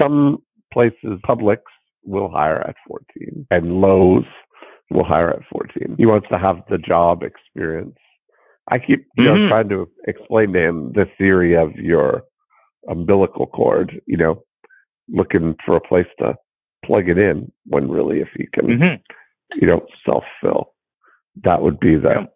[0.00, 0.38] Some
[0.72, 1.58] places, Publix
[2.04, 4.24] will hire at 14, and Lowe's
[4.90, 5.96] will hire at 14.
[5.98, 7.96] He wants to have the job experience.
[8.70, 9.48] I keep you know Mhm.
[9.48, 12.22] trying to explain to him the theory of your
[12.88, 14.00] umbilical cord.
[14.06, 14.42] You know,
[15.08, 16.36] looking for a place to
[16.84, 18.94] plug it in when really, if you can, hmm
[19.60, 20.72] you know, self fill,
[21.42, 22.26] that would be the Yeah.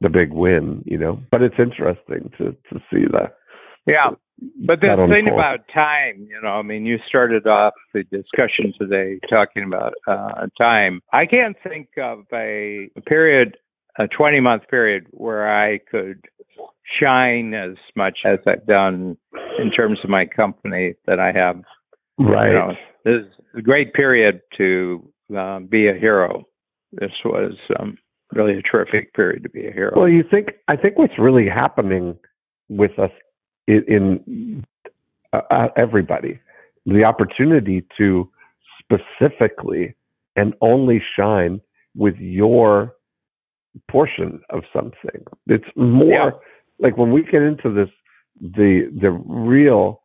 [0.00, 0.82] the big win.
[0.86, 3.34] You know, but it's interesting to to see that.
[3.88, 4.10] Yeah.
[4.66, 5.40] But the thing unfold.
[5.40, 10.46] about time, you know, I mean, you started off the discussion today talking about uh,
[10.56, 11.00] time.
[11.12, 13.56] I can't think of a period,
[13.98, 16.24] a 20 month period, where I could
[17.00, 19.16] shine as much as I've done
[19.58, 21.62] in terms of my company that I have.
[22.18, 22.48] right.
[22.48, 22.72] You know,
[23.04, 26.44] this is a great period to uh, be a hero.
[26.92, 27.98] This was um,
[28.32, 29.94] really a terrific period to be a hero.
[29.96, 32.16] Well, you think I think what's really happening
[32.68, 33.10] with us
[33.68, 34.64] in, in
[35.32, 36.40] uh, uh, everybody,
[36.86, 38.30] the opportunity to
[38.80, 39.94] specifically
[40.36, 41.60] and only shine
[41.94, 42.94] with your
[43.90, 45.24] portion of something.
[45.46, 46.30] It's more Yeah.
[46.80, 47.90] like when we get into this,
[48.40, 50.02] the the real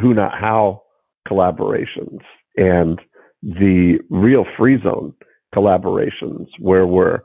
[0.00, 0.82] who not how
[1.28, 2.20] collaborations
[2.56, 3.00] and
[3.42, 5.14] the real free zone
[5.54, 7.20] collaborations where we're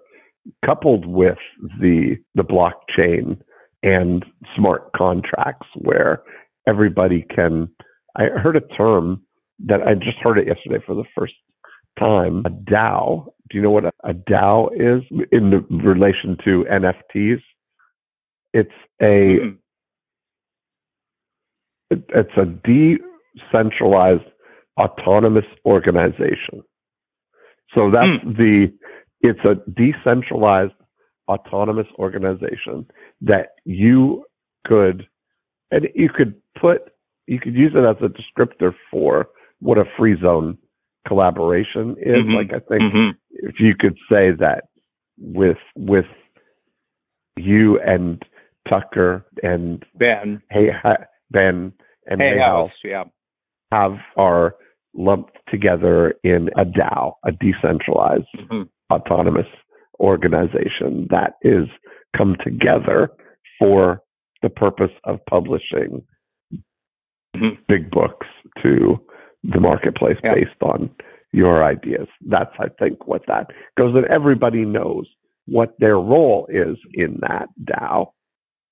[0.65, 1.39] coupled with
[1.81, 3.39] the the blockchain
[3.83, 4.25] and
[4.55, 6.21] smart contracts where
[6.67, 7.69] everybody can
[8.15, 9.21] I heard a term
[9.65, 11.33] that I just heard it yesterday for the first
[11.99, 16.65] time a DAO do you know what a, a DAO is in the relation to
[16.71, 17.41] NFTs
[18.53, 18.71] it's
[19.01, 19.57] a Mhm.
[21.91, 24.25] it- it's a decentralized
[24.79, 26.63] autonomous organization.
[27.73, 28.71] So that's the
[29.21, 30.73] it's a decentralized
[31.27, 32.85] autonomous organization
[33.21, 34.23] that you
[34.65, 35.07] could
[35.71, 36.91] and you could put
[37.27, 39.27] you could use it as a descriptor for
[39.59, 40.57] what a free zone
[41.07, 42.23] collaboration is.
[42.25, 42.35] Mhm.
[42.35, 43.15] Like I think Mhm.
[43.31, 44.65] if you could say that
[45.19, 46.05] with with
[47.35, 48.23] you and
[48.69, 51.73] Tucker and Ben, Hey Ha- Ben
[52.07, 53.05] and Hay House, yeah.
[53.71, 54.55] have are
[54.93, 58.67] lumped together in a DAO, a decentralized Mhm.
[58.91, 59.47] autonomous
[59.99, 61.67] organization that is
[62.15, 63.09] come together
[63.59, 64.01] for
[64.41, 66.03] the purpose of publishing
[67.35, 67.57] Mhm.
[67.67, 68.27] big books
[68.63, 68.99] to
[69.43, 70.33] the marketplace Yeah.
[70.35, 70.89] based on
[71.33, 72.07] your ideas.
[72.21, 75.07] That's I think what that goes and everybody knows
[75.45, 78.11] what their role is in that DAO.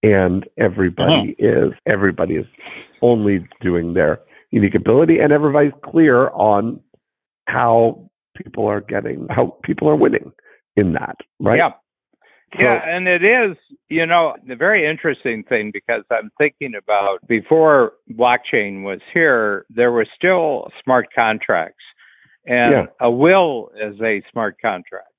[0.03, 1.67] And everybody Mm-hmm.
[1.69, 2.45] is everybody is
[3.01, 4.19] only doing their
[4.51, 6.79] unique ability and everybody's clear on
[7.47, 10.31] how people are getting how people are winning
[10.75, 11.57] in that, right?
[11.57, 11.69] Yeah.
[12.55, 13.57] So- yeah, and it is,
[13.89, 19.91] you know, the very interesting thing because I'm thinking about before blockchain was here, there
[19.91, 21.83] were still smart contracts.
[22.45, 22.85] And Yeah.
[23.01, 25.09] a will is a smart contract.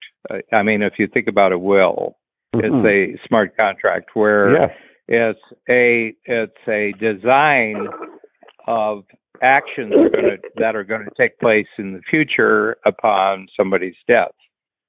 [0.52, 2.16] I mean, if you think about a will,
[2.54, 2.64] Mhm.
[2.64, 4.70] it's a smart contract where yes.
[5.08, 7.88] it's a it's a design
[8.66, 9.04] of
[9.42, 14.32] actions gonna, that are going to take place in the future upon somebody's death.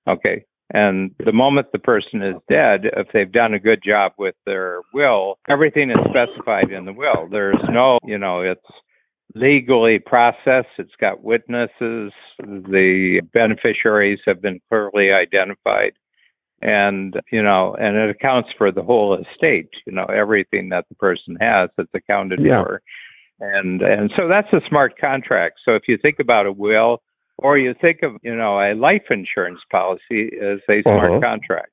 [0.08, 4.36] Okay, and the moment the person is dead, if they've done a good job with
[4.46, 7.28] their will, everything is specified in the will.
[7.32, 8.60] There's no, you know, it's
[9.34, 10.68] legally processed.
[10.78, 12.12] It's got witnesses.
[12.40, 15.94] The beneficiaries have been clearly identified
[16.62, 20.96] and you know and it accounts for the whole estate you know everything that the
[20.96, 22.64] person has that's accounted Yeah.
[22.64, 22.82] for
[23.40, 27.02] and and so that's a smart contract so if you think about a will
[27.38, 31.20] or you think of you know a life insurance policy as a smart Uh-huh.
[31.22, 31.72] contract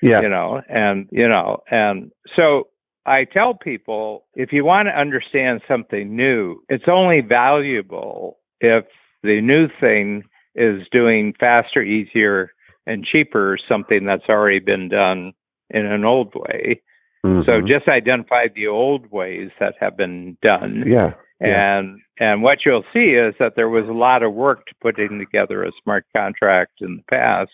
[0.00, 0.20] Yeah.
[0.22, 2.68] you know and you know and so
[3.06, 8.84] i tell people if you want to understand something new it's only valuable if
[9.22, 12.52] the new thing is doing faster easier
[12.86, 15.32] and cheaper something that's already been done
[15.70, 16.80] in an old way
[17.24, 17.44] Mhm.
[17.46, 21.12] so just identify the old ways that have been done yeah.
[21.40, 21.78] yeah.
[21.78, 25.18] and and what you'll see is that there was a lot of work to putting
[25.18, 27.50] together a smart contract in the past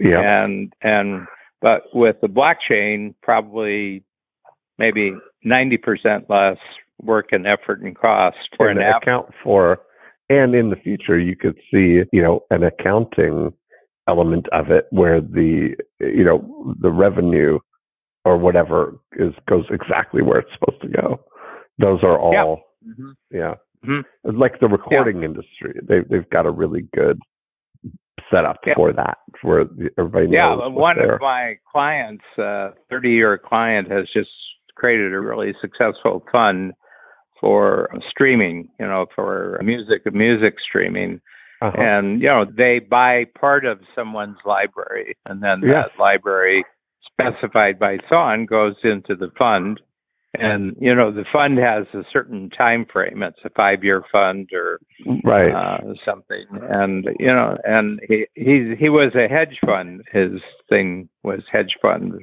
[0.00, 0.20] Yeah.
[0.44, 1.26] and and
[1.60, 4.02] but with the blockchain probably
[4.78, 5.12] maybe
[5.46, 6.56] 90% less
[7.02, 9.80] work and effort and cost for and an app account for
[10.30, 13.52] and in the future you could see you know an accounting
[14.08, 17.58] element of it where the you know the revenue
[18.24, 21.20] or whatever is goes exactly where it's supposed to go
[21.78, 22.32] those are all
[22.82, 22.92] Yeah.
[22.94, 23.12] Mhm.
[23.30, 23.54] yeah
[23.84, 24.04] Mhm.
[24.24, 27.18] Like the recording industry they they've got a really good
[28.30, 28.74] setup Yeah.
[28.74, 29.66] for that where
[29.98, 34.30] everybody knows Yeah, one they're- of my clients, uh, 30 year client, has just
[34.76, 36.72] created a really successful fund
[37.40, 41.20] for streaming, you know, for music music streaming.
[41.60, 41.80] Uh-huh.
[41.80, 46.64] And you know, they buy part of someone's library, and then that library
[47.20, 49.80] specified by SON goes into the fund.
[50.34, 53.22] And you know the fund has a certain time frame.
[53.22, 54.80] It's a five year fund or
[55.24, 55.52] right.
[55.52, 56.46] uh, something.
[56.70, 60.00] And you know and he he he was a hedge fund.
[60.10, 60.40] His
[60.70, 62.14] thing was hedge fund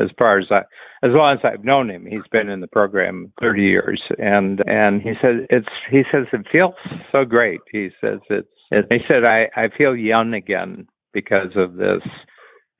[0.00, 0.60] as far as i
[1.04, 2.06] as long as i've known him.
[2.06, 4.02] He's been in the program 30 years.
[4.16, 6.74] And and he says it's he says it feels
[7.12, 7.60] so great.
[7.70, 12.02] He says it's it, he said i i feel young again because of this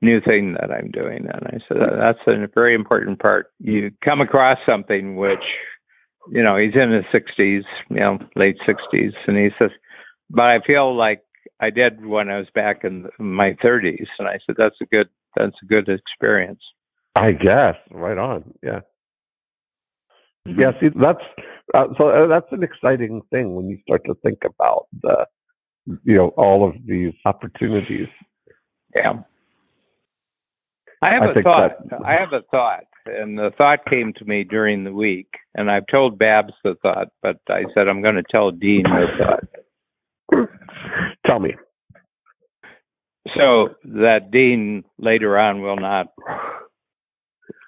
[0.01, 1.27] new thing that I'm doing.
[1.31, 3.47] And I said, that's a very important part.
[3.59, 5.43] You come across something which,
[6.31, 9.71] you know, he's in his 60s, you know, late 60s, and he says,
[10.29, 11.21] but I feel like
[11.59, 14.07] I did when I was back in my 30s.
[14.19, 16.61] And I said, that's a good, that's a good experience.
[17.15, 17.75] I guess.
[17.91, 18.53] Right on.
[18.63, 18.81] Yeah.
[20.47, 20.61] Mm-hmm.
[20.61, 20.71] Yeah.
[20.79, 21.23] See, that's
[21.73, 25.25] uh, so uh, that's an exciting thing when you start to think about the,
[26.03, 28.07] you know, all of these opportunities.
[28.95, 29.13] Yeah.
[31.01, 31.89] I have I a thought.
[31.89, 35.71] That, I have a thought, and the thought came to me during the week, and
[35.71, 40.47] I've told Babs the thought, but I said I'm going to tell Dean the thought.
[41.25, 41.55] Tell me.
[43.37, 46.07] So that Dean later on will not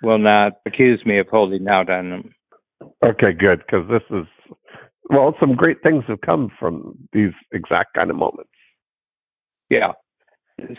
[0.04, 2.36] will not accuse me of holding out on him.
[3.04, 4.26] Okay, good, because this is
[5.10, 8.50] well, some great things have come from these exact kind of moments.
[9.70, 9.92] Yeah,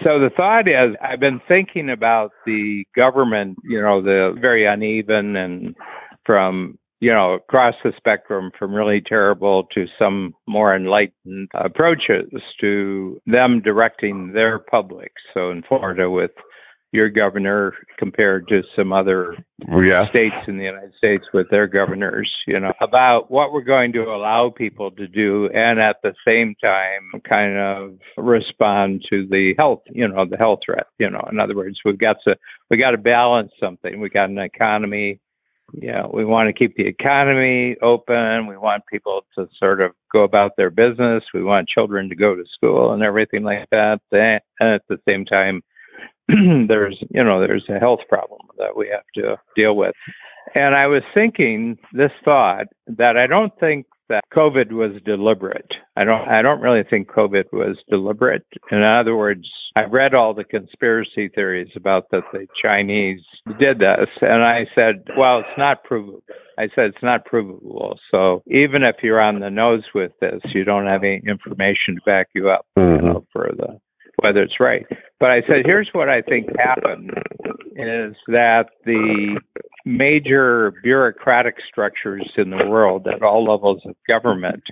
[0.02, 5.36] so the thought is, I've been thinking about the government, you know, the very uneven
[5.36, 5.76] and
[6.24, 12.30] from, you know, across the spectrum from really terrible to some more enlightened approaches
[12.60, 15.12] to them directing their public.
[15.34, 16.32] So in Florida with
[16.92, 20.08] your governor compared to some other yeah.
[20.10, 24.02] states in the United States with their governors, you know, about what we're going to
[24.02, 29.80] allow people to do and at the same time kind of respond to the health,
[29.90, 31.26] you know, the health threat, you know.
[31.32, 32.36] In other words, we've got to
[32.70, 33.98] we got to balance something.
[33.98, 35.20] We got an economy
[35.74, 38.46] yeah, we want to keep the economy open.
[38.46, 41.24] We want people to sort of go about their business.
[41.32, 44.00] We want children to go to school and everything like that.
[44.10, 45.62] And at the same time,
[46.68, 49.94] there's you know there's a health problem that we have to deal with
[50.54, 56.04] and i was thinking this thought that i don't think that covid was deliberate i
[56.04, 60.44] don't i don't really think covid was deliberate in other words i've read all the
[60.44, 63.20] conspiracy theories about that the chinese
[63.58, 66.22] did this and i said well it's not provable
[66.58, 67.98] I said it's not provable.
[68.10, 72.00] So even if you're on the nose with this, you don't have any information to
[72.04, 73.06] back you up mm-hmm.
[73.06, 73.78] you know, for the
[74.22, 74.86] whether it's right.
[75.22, 77.12] But I said, here's what I think happened
[77.76, 79.40] is that the
[79.86, 84.64] major bureaucratic structures in the world at all levels of government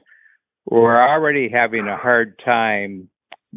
[0.67, 3.09] were already having a hard time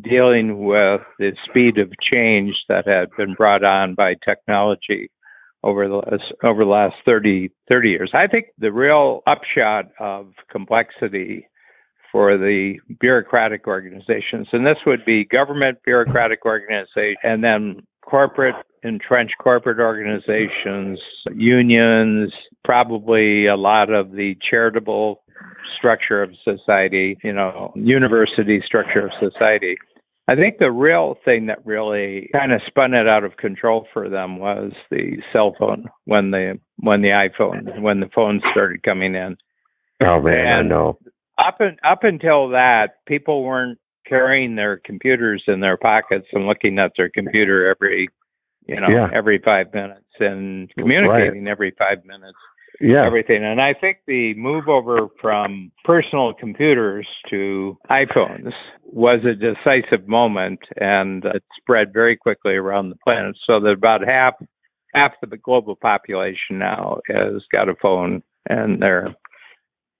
[0.03, 5.09] dealing with the speed of change that had been brought on by technology
[5.63, 8.11] over the over the last 30 30 years.
[8.13, 11.47] I think the real upshot of complexity
[12.14, 14.47] for the bureaucratic organizations.
[14.53, 20.99] And this would be government bureaucratic organizations and then corporate, entrenched corporate organizations,
[21.34, 22.32] unions,
[22.64, 25.24] probably a lot of the charitable
[25.76, 29.76] structure of society, you know, university structure of society.
[30.28, 34.07] I think the real thing that really kind of spun it out of control for
[34.07, 39.16] them was the cell phone when the when the iPhone when the phones started coming
[39.16, 39.36] in.
[40.01, 40.97] Oh man, and I know
[41.38, 46.77] up and up until that, people weren't carrying their computers in their pockets and looking
[46.79, 48.09] at their computer every,
[48.67, 49.07] you know, yeah.
[49.13, 51.51] every five minutes and communicating right.
[51.51, 52.38] every five minutes.
[52.81, 53.05] Yeah.
[53.05, 53.43] Everything.
[53.45, 58.51] And I think the move over from personal computers to iPhones
[58.84, 63.38] was a decisive moment and it spread very quickly around the planet.
[63.45, 64.34] So that about half
[64.93, 69.15] half of the global population now has got a phone and they're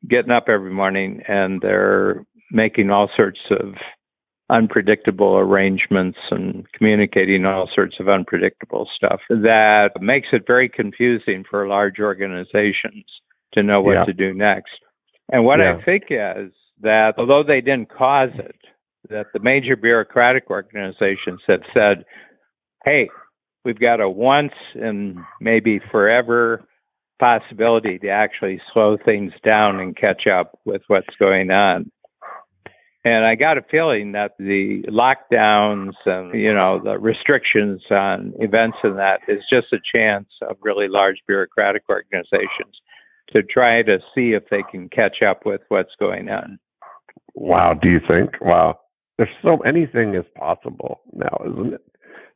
[0.10, 3.76] getting up every morning and they're making all sorts of
[4.50, 11.68] unpredictable arrangements and communicating all sorts of unpredictable stuff that makes it very confusing for
[11.68, 13.06] large organizations
[13.54, 14.06] to know what yeah.
[14.06, 14.72] to do next.
[15.32, 15.78] And what yeah.
[15.80, 16.52] I think is
[16.82, 18.56] that although they didn't cause it,
[19.10, 22.06] that the major bureaucratic organizations have said,
[22.86, 23.10] hey,
[23.64, 26.64] we've got a once and maybe forever
[27.24, 31.90] possibility to actually slow things down and catch up with what's going on.
[33.06, 38.78] And I got a feeling that the lockdowns and, you know, the restrictions on events
[38.84, 42.76] and that is just a chance of really large bureaucratic organizations
[43.30, 46.60] to try to see if they can catch up with what's going on.
[47.36, 47.74] Wow.
[47.82, 48.32] Do you think?
[48.42, 48.80] Wow.
[49.18, 51.82] There's so anything is possible now, isn't it?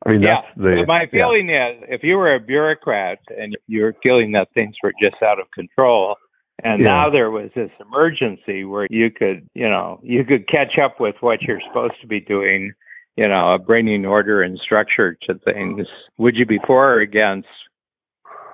[0.06, 0.42] I mean, yeah.
[0.42, 0.84] that's the.
[0.88, 1.70] My feeling yeah.
[1.70, 5.50] is if you were a bureaucrat and you're feeling that things were just out of
[5.52, 6.16] control,
[6.64, 6.88] and yeah.
[6.88, 11.16] now there was this emergency where you could, you know, you could catch up with
[11.22, 12.74] what you're supposed to be doing,
[13.16, 15.88] you know, bringing order and structure to things.
[16.18, 17.48] Would you be for or against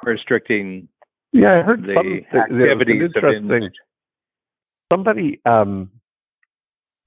[0.03, 0.87] restricting?
[1.33, 3.69] Yeah, I heard the some, activities interesting.
[4.91, 5.89] Somebody, um,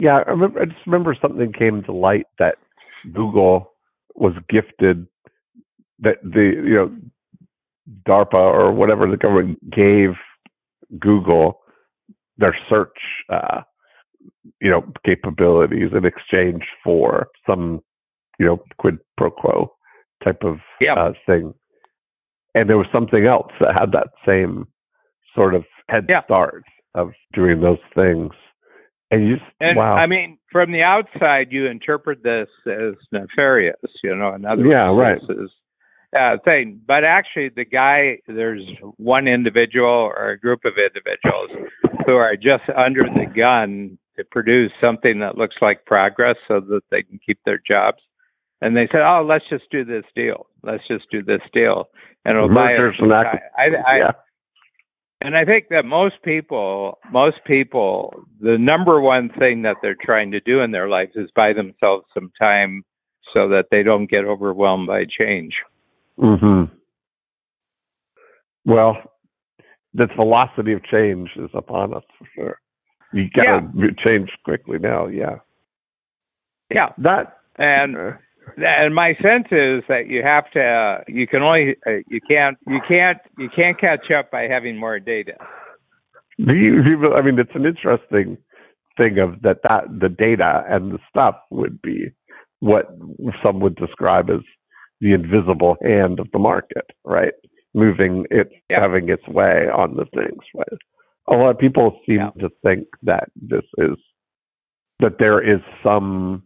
[0.01, 2.57] yeah, I, remember, I just remember something came to light that
[3.13, 3.73] Google
[4.17, 5.07] was gifted
[6.01, 6.97] that the you know
[8.07, 10.11] DARPA or whatever the government gave
[10.99, 11.61] Google
[12.39, 12.99] their search
[13.33, 13.63] uh,
[14.61, 17.81] you know capabilities in exchange for some
[18.39, 19.73] you know quid pro quo
[20.25, 20.95] type of yeah.
[20.95, 21.53] uh, thing.
[22.55, 24.67] And there was something else that had that same
[25.35, 26.25] sort of head yeah.
[26.25, 26.65] start
[26.95, 28.33] of doing those things.
[29.11, 29.95] And you and wow.
[29.95, 34.91] I mean, from the outside, you interpret this as nefarious, you know, in other yeah,
[34.91, 36.35] words, right.
[36.35, 36.81] uh, thing.
[36.85, 38.65] But actually, the guy, there's
[38.97, 41.71] one individual or a group of individuals
[42.05, 46.81] who are just under the gun to produce something that looks like progress so that
[46.91, 47.99] they can keep their jobs.
[48.61, 50.47] And they said, "Oh, let's just do this deal.
[50.65, 51.91] Let's just do this deal,
[52.25, 52.95] and it'll buy us."
[53.57, 54.11] I, I, yeah.
[55.21, 60.31] And I think that most people, most people, the number one thing that they're trying
[60.33, 62.85] to do in their lives is buy themselves some time
[63.33, 65.55] so that they don't get overwhelmed by change.
[66.19, 66.65] Hmm.
[68.65, 68.97] Well,
[69.95, 72.59] the velocity of change is upon us for sure.
[73.13, 73.91] You got to Yeah.
[74.05, 75.07] change quickly now.
[75.07, 75.37] Yeah.
[76.71, 78.13] Yeah, That and uh,
[78.57, 82.57] and my sense is that you have to, uh, you can only, uh, you can't,
[82.67, 85.35] you can't, you can't catch up by having more data.
[86.45, 88.39] do you, do you- I mean, it's an interesting
[88.97, 92.11] thing of that that the data and the stuff would be
[92.61, 92.87] what
[93.43, 94.41] some would describe as
[95.01, 97.35] the invisible hand of the market, right?
[97.75, 98.81] Moving it, Yeah.
[98.81, 100.43] having its way on the things.
[100.55, 100.79] Right?
[101.29, 102.31] A lot of people seem Yeah.
[102.41, 103.97] to think that this is
[105.01, 106.43] that there is some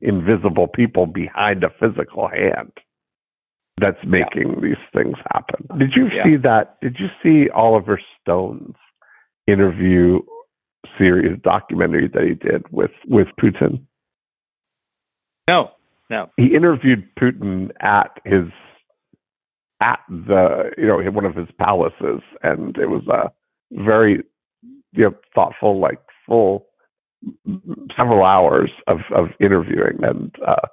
[0.00, 2.72] invisible people behind a physical hand
[3.80, 5.66] that's making these things happen.
[5.78, 6.24] Did you Yeah.
[6.24, 6.80] see that?
[6.80, 8.76] Did you see Oliver Stone's
[9.46, 10.20] interview
[10.96, 13.80] series documentary that he did with with Putin?
[15.48, 15.70] No,
[16.10, 16.30] no.
[16.36, 18.50] He interviewed Putin at his
[19.80, 23.30] at the you know one of his palaces, and it was a
[23.72, 24.22] very
[24.92, 26.67] you know thoughtful, like full
[27.96, 30.66] several hours of of interviewing and uh,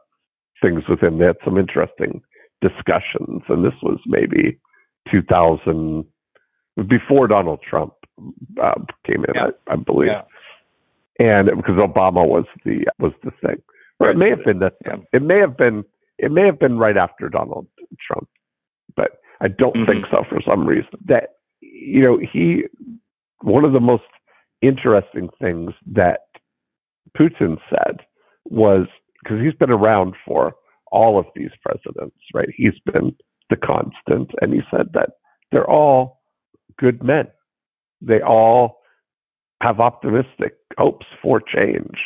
[0.62, 1.18] things with him.
[1.20, 2.22] They had some interesting
[2.62, 4.58] discussions, and this was maybe
[5.12, 6.06] 2000
[6.88, 7.94] before Donald Trump
[8.62, 8.74] uh,
[9.06, 9.48] came in, Yeah.
[9.68, 10.24] I, I believe, Yeah.
[11.20, 13.62] and because Obama was the was the thing.
[14.00, 14.74] Or it may have been that.
[14.86, 14.98] Yeah.
[15.14, 15.84] It may have been.
[16.18, 17.68] It may have been right after Donald
[18.06, 18.28] Trump,
[18.96, 19.86] but I don't Mhm.
[19.88, 20.90] think so for some reason.
[21.06, 22.66] That you know he
[23.42, 24.04] one of the most
[24.62, 26.25] interesting things that
[27.18, 28.02] Putin said
[28.46, 28.88] was
[29.24, 30.54] because he's been around for
[30.92, 32.50] all of these presidents, right?
[32.56, 33.16] He's been
[33.50, 35.10] the constant, and he said that
[35.52, 36.22] they're all
[36.78, 37.28] good men.
[38.02, 38.80] They all
[39.62, 41.98] have optimistic hopes for change.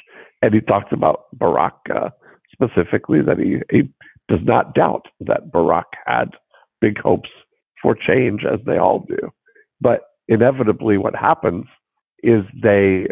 [0.41, 2.09] And he talked about Barack uh,
[2.51, 3.89] specifically that he, he
[4.27, 6.31] does not doubt that Barack had
[6.81, 7.29] big hopes
[7.81, 9.29] for change, as they all do.
[9.81, 11.65] But inevitably, what happens
[12.23, 13.07] is they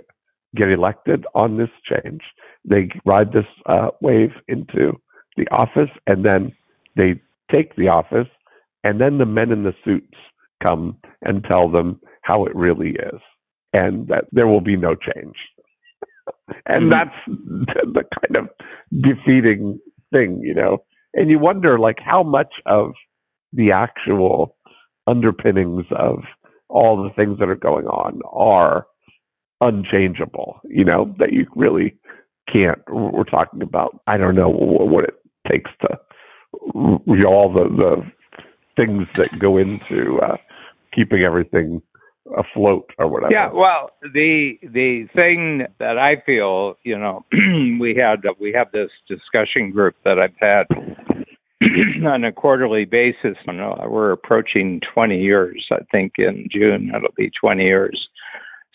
[0.58, 2.22] get elected on this change.
[2.66, 4.94] They ride this uh, wave into
[5.38, 6.54] the office, and then
[6.96, 8.28] they take the office,
[8.84, 10.18] and then the men in the suits
[10.64, 13.22] come and tell them how it really is,
[13.74, 15.36] and that there will be no change.
[16.66, 16.92] and Mhm.
[16.92, 18.50] that's the kind of
[19.02, 19.80] defeating
[20.12, 20.80] thing, you know.
[21.14, 22.92] And you wonder, like, how much of
[23.54, 24.56] the actual
[25.08, 26.20] underpinnings of
[26.70, 28.86] all the things that are going on are
[29.62, 31.96] unchangeable, you know, that you really
[32.52, 32.80] can't.
[32.90, 35.16] We're talking about, I don't know what it
[35.50, 36.00] takes to,
[36.74, 38.12] you know, all the, the
[38.76, 40.38] things that go into uh,
[40.94, 41.82] keeping everything
[42.38, 43.32] afloat or whatever.
[43.32, 47.26] Yeah, well, the the thing that I feel, you know,
[47.80, 50.66] we had we have this discussion group that I've had
[52.06, 53.38] on a quarterly basis.
[53.48, 55.66] You know, we're approaching 20 years.
[55.72, 58.08] I think in June it'll be 20 years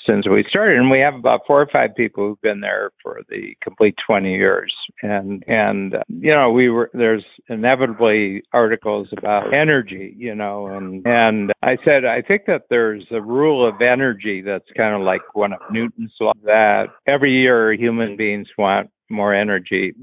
[0.07, 3.21] since we started, and we have about four or five people who've been there for
[3.29, 4.75] the complete 20 years.
[5.03, 11.53] And and you know, we were there's inevitably articles about energy, you know, and and
[11.63, 15.53] I said I think that there's a rule of energy that's kind of like one
[15.53, 19.95] of Newton's law that every year human beings want more energy.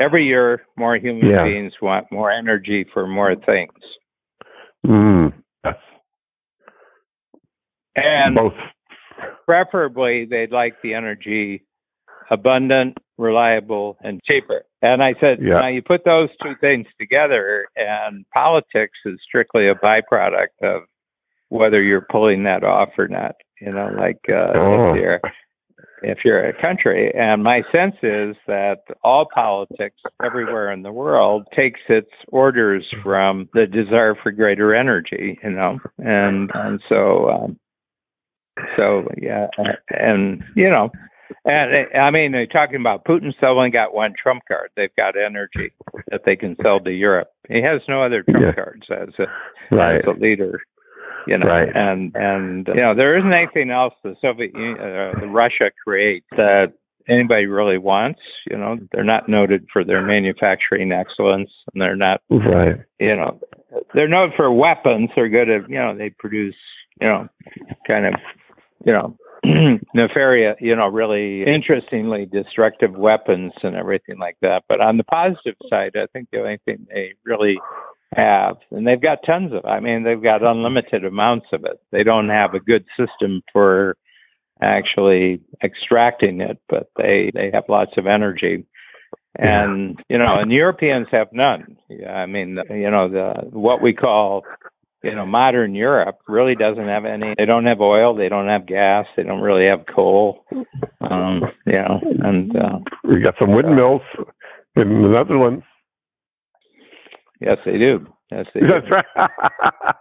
[0.00, 1.44] Every year, more human yeah.
[1.44, 3.70] beings want more energy for more things.
[4.84, 5.32] Mm.
[7.96, 8.52] And both
[9.46, 11.64] preferably they'd like the energy
[12.30, 14.64] abundant, reliable, and cheaper.
[14.82, 15.60] And I said, yeah.
[15.60, 20.82] now you put those two things together, and politics is strictly a byproduct of
[21.48, 23.36] whether you're pulling that off or not.
[23.60, 24.90] You know, like uh, oh.
[24.90, 25.20] if you're
[26.02, 27.12] if you're a country.
[27.14, 33.48] And my sense is that all politics everywhere in the world takes its orders from
[33.54, 35.38] the desire for greater energy.
[35.42, 37.30] You know, and and so.
[37.30, 37.58] Um,
[38.76, 39.46] so yeah,
[39.90, 40.90] and you know,
[41.44, 44.70] and I mean, they're talking about Putin's only got one trump card.
[44.76, 45.72] They've got energy
[46.10, 47.28] that they can sell to Europe.
[47.48, 48.54] He has no other trump yeah.
[48.54, 49.96] cards as a right.
[49.96, 50.60] as a leader.
[51.26, 51.68] You know, right.
[51.74, 56.74] and and you know there isn't anything else the Soviet Union, uh, Russia creates that
[57.08, 58.20] anybody really wants.
[58.50, 62.76] You know, they're not noted for their manufacturing excellence, and they're not right.
[63.00, 63.40] You know,
[63.94, 65.10] they're known for weapons.
[65.16, 66.56] They're good at you know they produce
[67.00, 67.28] you know
[67.88, 68.14] kind of
[68.84, 69.16] you know,
[69.94, 74.64] nefarious, you know, really interestingly destructive weapons and everything like that.
[74.68, 77.58] But on the positive side, I think the only thing they really
[78.14, 81.80] have, and they've got tons of, I mean, they've got unlimited amounts of it.
[81.90, 83.96] They don't have a good system for
[84.62, 88.64] actually extracting it, but they they have lots of energy.
[89.36, 91.76] And you know, and Europeans have none.
[91.88, 94.44] Yeah, I mean, you know, the what we call
[95.04, 97.34] you know, modern Europe really doesn't have any.
[97.36, 98.16] They don't have oil.
[98.16, 99.06] They don't have gas.
[99.16, 100.44] They don't really have coal.
[101.00, 104.02] Um, you know, and uh, we got some windmills
[104.76, 105.64] in the Netherlands.
[107.40, 108.06] Yes, they do.
[108.30, 108.66] Yes, they do.
[108.68, 109.30] That's right.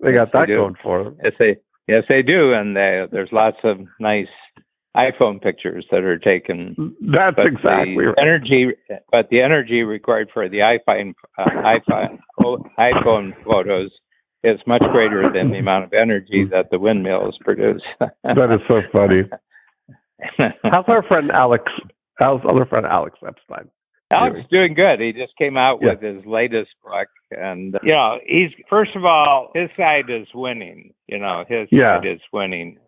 [0.00, 1.16] they got that going for them.
[1.22, 1.56] Yes, they
[1.86, 4.26] yes they do, and they, there's lots of nice
[4.96, 6.96] iPhone pictures that are taken.
[7.00, 8.16] That's exactly right.
[8.20, 8.70] Energy,
[9.12, 12.18] but the energy required for the iPhone uh, iPhone
[12.78, 13.92] iPhone photos
[14.46, 17.82] is much greater than the amount of energy that the windmills produce.
[18.00, 19.22] that is so funny.
[20.62, 21.64] How's our friend Alex?
[22.18, 23.68] How's other friend Alex Epstein?
[24.10, 25.00] Alex is doing good.
[25.00, 25.90] He just came out yeah.
[25.90, 30.28] with his latest book, and uh, you know, he's first of all, his side is
[30.32, 30.94] winning.
[31.08, 31.98] You know, his yeah.
[31.98, 32.78] side is winning,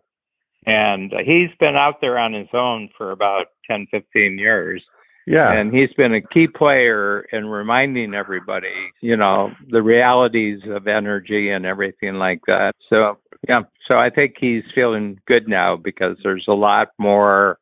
[0.65, 4.81] and uh, he's been out there on his own for about ten, fifteen years.
[5.29, 5.53] Yeah.
[5.53, 11.51] And he's been a key player in reminding everybody, you know, the realities of energy
[11.51, 12.73] and everything like that.
[12.89, 13.61] So, yeah.
[13.87, 17.59] So I think he's feeling good now because there's a lot more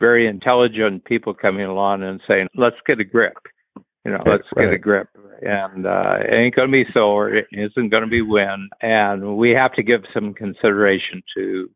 [0.00, 3.36] very intelligent people coming along and saying, let's get a grip.
[4.04, 4.64] You know, let's right.
[4.64, 5.08] get a grip.
[5.40, 7.32] And uh, it ain't going to be solar.
[7.32, 8.70] It isn't going to be wind.
[8.82, 11.70] And we have to give some consideration to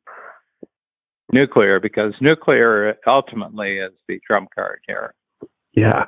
[1.32, 5.14] nuclear because nuclear ultimately is the trump card here.
[5.80, 6.04] Yeah.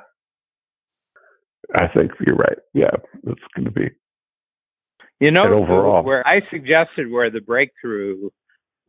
[1.73, 2.57] I think you're right.
[2.73, 2.91] Yeah,
[3.27, 3.89] it's going to be.
[5.19, 6.03] You know, overall.
[6.03, 8.29] where I suggested where the breakthrough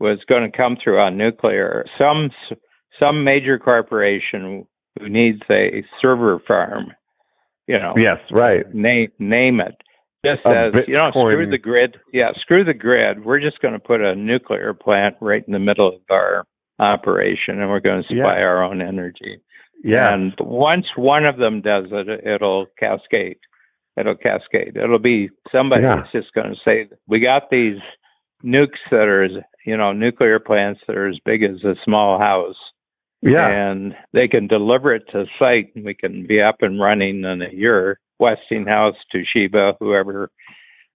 [0.01, 2.31] was going to come through on nuclear, some
[2.99, 4.67] some major corporation
[4.99, 6.87] who needs a server farm,
[7.67, 7.95] you know.
[7.97, 8.65] Yes, right.
[8.75, 9.77] Name name it.
[10.25, 11.97] Just as you know, screw the grid.
[12.13, 13.25] Yeah, screw the grid.
[13.25, 16.45] We're just going to put a nuclear plant right in the middle of our
[16.79, 18.45] operation, and we're going to supply yeah.
[18.45, 19.41] our own energy.
[19.83, 20.15] Yeah.
[20.15, 23.39] And once one of them does it, it'll cascade.
[23.97, 24.77] It'll cascade.
[24.77, 26.05] It'll be somebody's yeah.
[26.13, 27.79] just going to say, "We got these
[28.45, 29.29] nukes that are,
[29.67, 32.57] you know, nuclear plants that are as big as a small house."
[33.21, 33.49] Yeah.
[33.49, 37.43] And they can deliver it to site, and we can be up and running in
[37.43, 37.99] a year.
[38.19, 40.31] Westinghouse, Toshiba, whoever,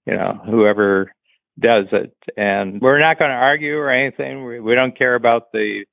[0.05, 1.11] you know, whoever
[1.59, 2.13] does it.
[2.35, 4.45] And we're not going to argue or anything.
[4.45, 5.85] We, we don't care about the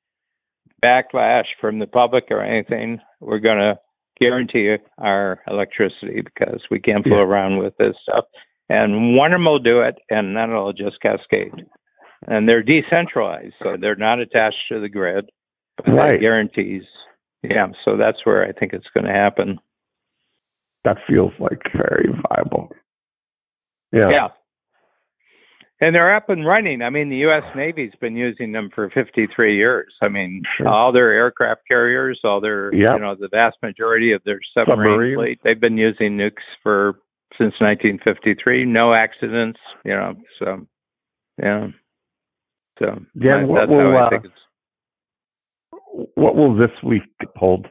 [0.85, 3.78] backlash from the public or anything, we're going to
[4.20, 7.24] guarantee our electricity because we can't fool yeah.
[7.24, 8.24] around with this stuff.
[8.68, 11.66] And one of them will do it, and then it'll just cascade.
[12.26, 15.30] And they're decentralized, so they're not attached to the grid.
[15.87, 16.20] Right.
[16.20, 16.85] guarantees.
[17.43, 19.59] Yeah, so that's where I think it's going to happen.
[20.85, 22.70] That feels like very viable.
[23.93, 24.11] Yeah.
[24.11, 24.28] Yeah
[25.85, 26.80] and they're up and running.
[26.80, 27.43] I mean, the U.S.
[27.55, 29.93] Navy's been using them for 53 years.
[30.01, 30.66] I mean, sure.
[30.66, 32.95] all their aircraft carriers, all their, yep.
[32.95, 36.95] you know, the vast majority of their submarine, submarine fleet, they've been using nukes for
[37.37, 38.64] since 1953.
[38.64, 40.14] No accidents, you know.
[40.39, 40.66] So,
[41.43, 41.66] yeah.
[42.78, 46.11] So Yeah, I- what that's will, how I uh, think it's.
[46.14, 47.03] what will this week
[47.37, 47.66] hold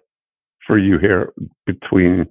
[0.67, 1.33] for you here
[1.65, 2.27] between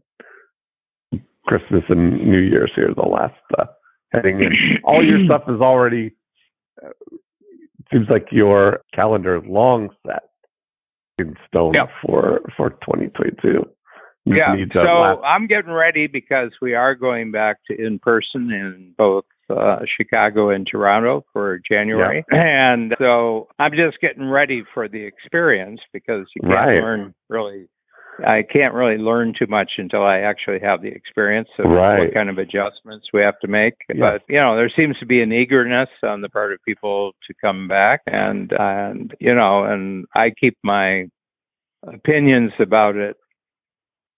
[1.46, 3.64] Christmas and New Year's here, the last uh,
[4.12, 4.52] heading in?
[4.84, 6.14] All your stuff is already,
[6.84, 6.90] uh,
[7.92, 10.22] seems like your calendar is long set
[11.18, 11.88] in stone Yep.
[12.06, 13.64] for, for 2022.
[14.24, 18.50] You Yeah, so last- I'm getting ready because we are going back to in person
[18.52, 24.88] in both uh, Chicago and Toronto for January, and so I'm just getting ready for
[24.88, 26.80] the experience because you can't Right.
[26.80, 27.66] learn really.
[28.18, 32.00] I can't really learn too much until I actually have the experience of Right.
[32.00, 33.74] what kind of adjustments we have to make.
[33.88, 33.98] Yes.
[33.98, 37.34] But you know, there seems to be an eagerness on the part of people to
[37.40, 41.06] come back, and and you know, and I keep my
[41.86, 43.16] opinions about it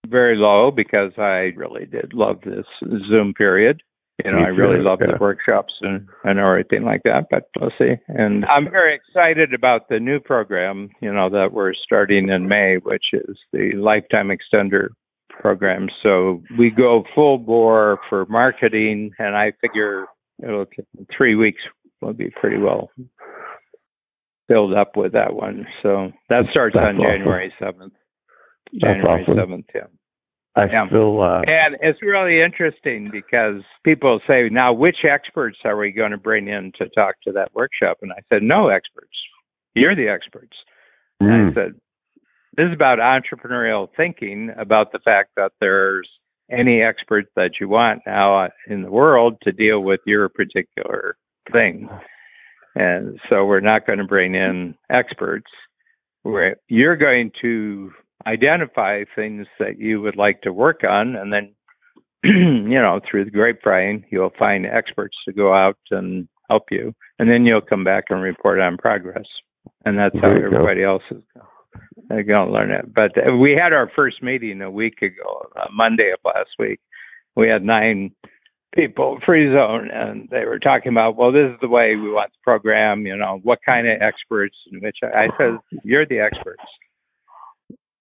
[0.07, 2.65] very low because I really did love this
[3.09, 3.81] Zoom period.
[4.23, 5.11] You know, I really love yeah.
[5.11, 7.95] the workshops and, and everything like that, but we'll see.
[8.07, 12.77] And I'm very excited about the new program, you know, that we're starting in May,
[12.77, 14.87] which is the Lifetime Extender
[15.29, 15.89] program.
[16.01, 20.05] So we go full bore for marketing, and I figure
[20.41, 20.65] it'll
[21.15, 21.61] three weeks
[22.01, 22.91] will be pretty well
[24.47, 25.65] filled up with that one.
[25.83, 27.19] So that starts That's on awesome.
[27.19, 27.91] January 7th.
[28.71, 29.35] That's January awesome.
[29.35, 29.81] 7th, yeah.
[30.55, 30.87] I yeah.
[30.87, 36.11] still, uh, And it's really interesting because people say, now, which experts are we going
[36.11, 37.97] to bring in to talk to that workshop?
[38.01, 39.17] And I said, no experts.
[39.73, 40.55] You're the experts.
[41.21, 41.73] Mm, I said,
[42.55, 46.09] this is about entrepreneurial thinking about the fact that there's
[46.49, 51.17] any expert that you want now in the world to deal with your particular
[51.51, 51.89] thing.
[52.75, 55.51] And so we're not going to bring in experts.
[56.23, 57.91] Where you're going to
[58.27, 61.53] identify things that you would like to work on, and then,
[62.23, 67.29] you know, through the grapevine, you'll find experts to go out and help you, and
[67.29, 69.25] then you'll come back and report on progress.
[69.83, 70.45] And that's how you go.
[70.45, 71.21] everybody else is
[72.07, 72.93] they're going to learn it.
[72.93, 76.79] But uh, we had our first meeting a week ago, uh, Monday of last week.
[77.35, 78.11] We had nine
[78.73, 82.31] people free zone, and they were talking about, well, this is the way we want
[82.31, 83.05] the program.
[83.05, 84.55] You know, what kind of experts?
[84.71, 86.63] And which I, I said, you're the experts.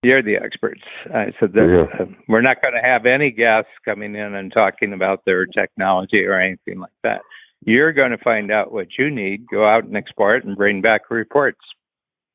[0.04, 0.82] You're the experts.
[1.12, 2.04] I said that Yeah.
[2.04, 6.24] uh, we're not going to have any guests coming in and talking about their technology
[6.24, 7.20] or anything like that.
[7.64, 10.82] You're going to find out what you need, go out and explore it, and bring
[10.82, 11.60] back reports.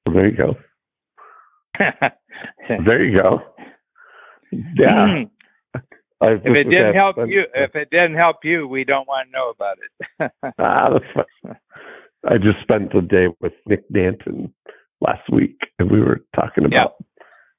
[0.05, 0.55] there you go.
[2.85, 3.39] There you go.
[4.51, 5.23] Yeah.
[6.21, 9.31] I if it didn't help you, if it didn't help you, we don't want to
[9.31, 10.31] know about it.
[10.59, 10.99] ah.
[12.27, 14.53] I just spent the day with Nick Danton
[15.01, 16.83] last week, and we were talking Yeah.
[16.83, 16.95] about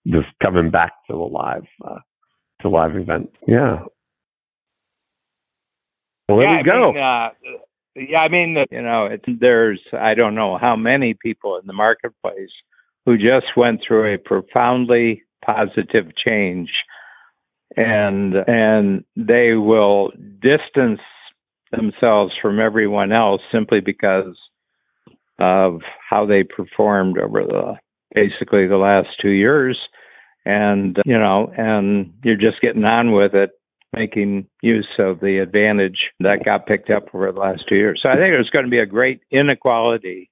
[0.07, 1.98] just coming back to the live uh,
[2.62, 3.30] to live event.
[3.46, 3.80] Yeah.
[6.28, 6.90] Well, there yeah, we go.
[6.90, 7.59] I mean, uh,
[7.96, 9.09] yeah, I mean, you know,
[9.40, 12.51] there's I don't know how many people in the marketplace
[13.05, 16.70] who just went through a profoundly positive change,
[17.76, 21.01] and and they will distance
[21.72, 24.36] themselves from everyone else simply because
[25.38, 27.74] of how they performed over the
[28.14, 29.78] basically the last two years
[30.44, 33.50] and you know and you're just getting on with it
[33.94, 38.08] making use of the advantage that got picked up over the last two years so
[38.08, 40.30] i think there's going to be a great inequality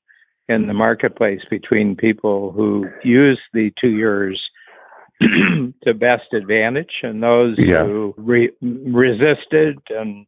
[0.49, 4.41] in the marketplace between people who use the two years
[5.21, 7.85] to best advantage and those Yeah.
[7.85, 10.27] who re- resisted and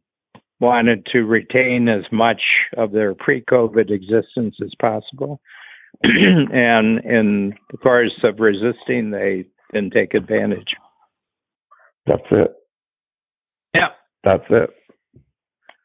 [0.59, 2.41] wanted to retain as much
[2.77, 5.41] of their pre-COVID existence as possible.
[6.03, 10.73] and in the course of resisting, they didn't take advantage.
[12.05, 12.53] That's it.
[13.73, 13.89] Yeah.
[14.23, 14.69] That's it.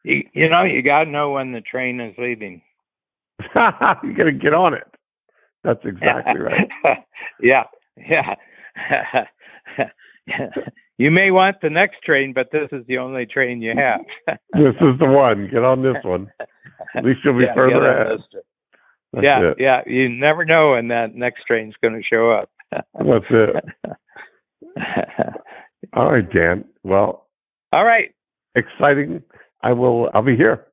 [0.03, 2.61] You, you know, you got to know when the train is leaving.
[3.41, 4.87] you got to get on it.
[5.63, 6.69] That's exactly right.
[7.41, 7.63] yeah.
[7.97, 8.35] Yeah.
[10.97, 14.01] you may want the next train, but this is the only train you have.
[14.53, 15.49] This is the one.
[15.51, 16.31] Get on this one.
[16.95, 18.19] At least you'll be Yeah, further ahead.
[19.13, 19.57] That's yeah, it.
[19.59, 19.81] yeah.
[19.85, 22.49] You never know when that next train's going to show up.
[22.71, 23.65] That's it.
[25.93, 26.65] All right, Dan.
[26.83, 27.27] Well,
[27.73, 28.13] All right.
[28.55, 29.21] exciting.
[29.63, 30.09] I will.
[30.13, 30.65] I'll be here.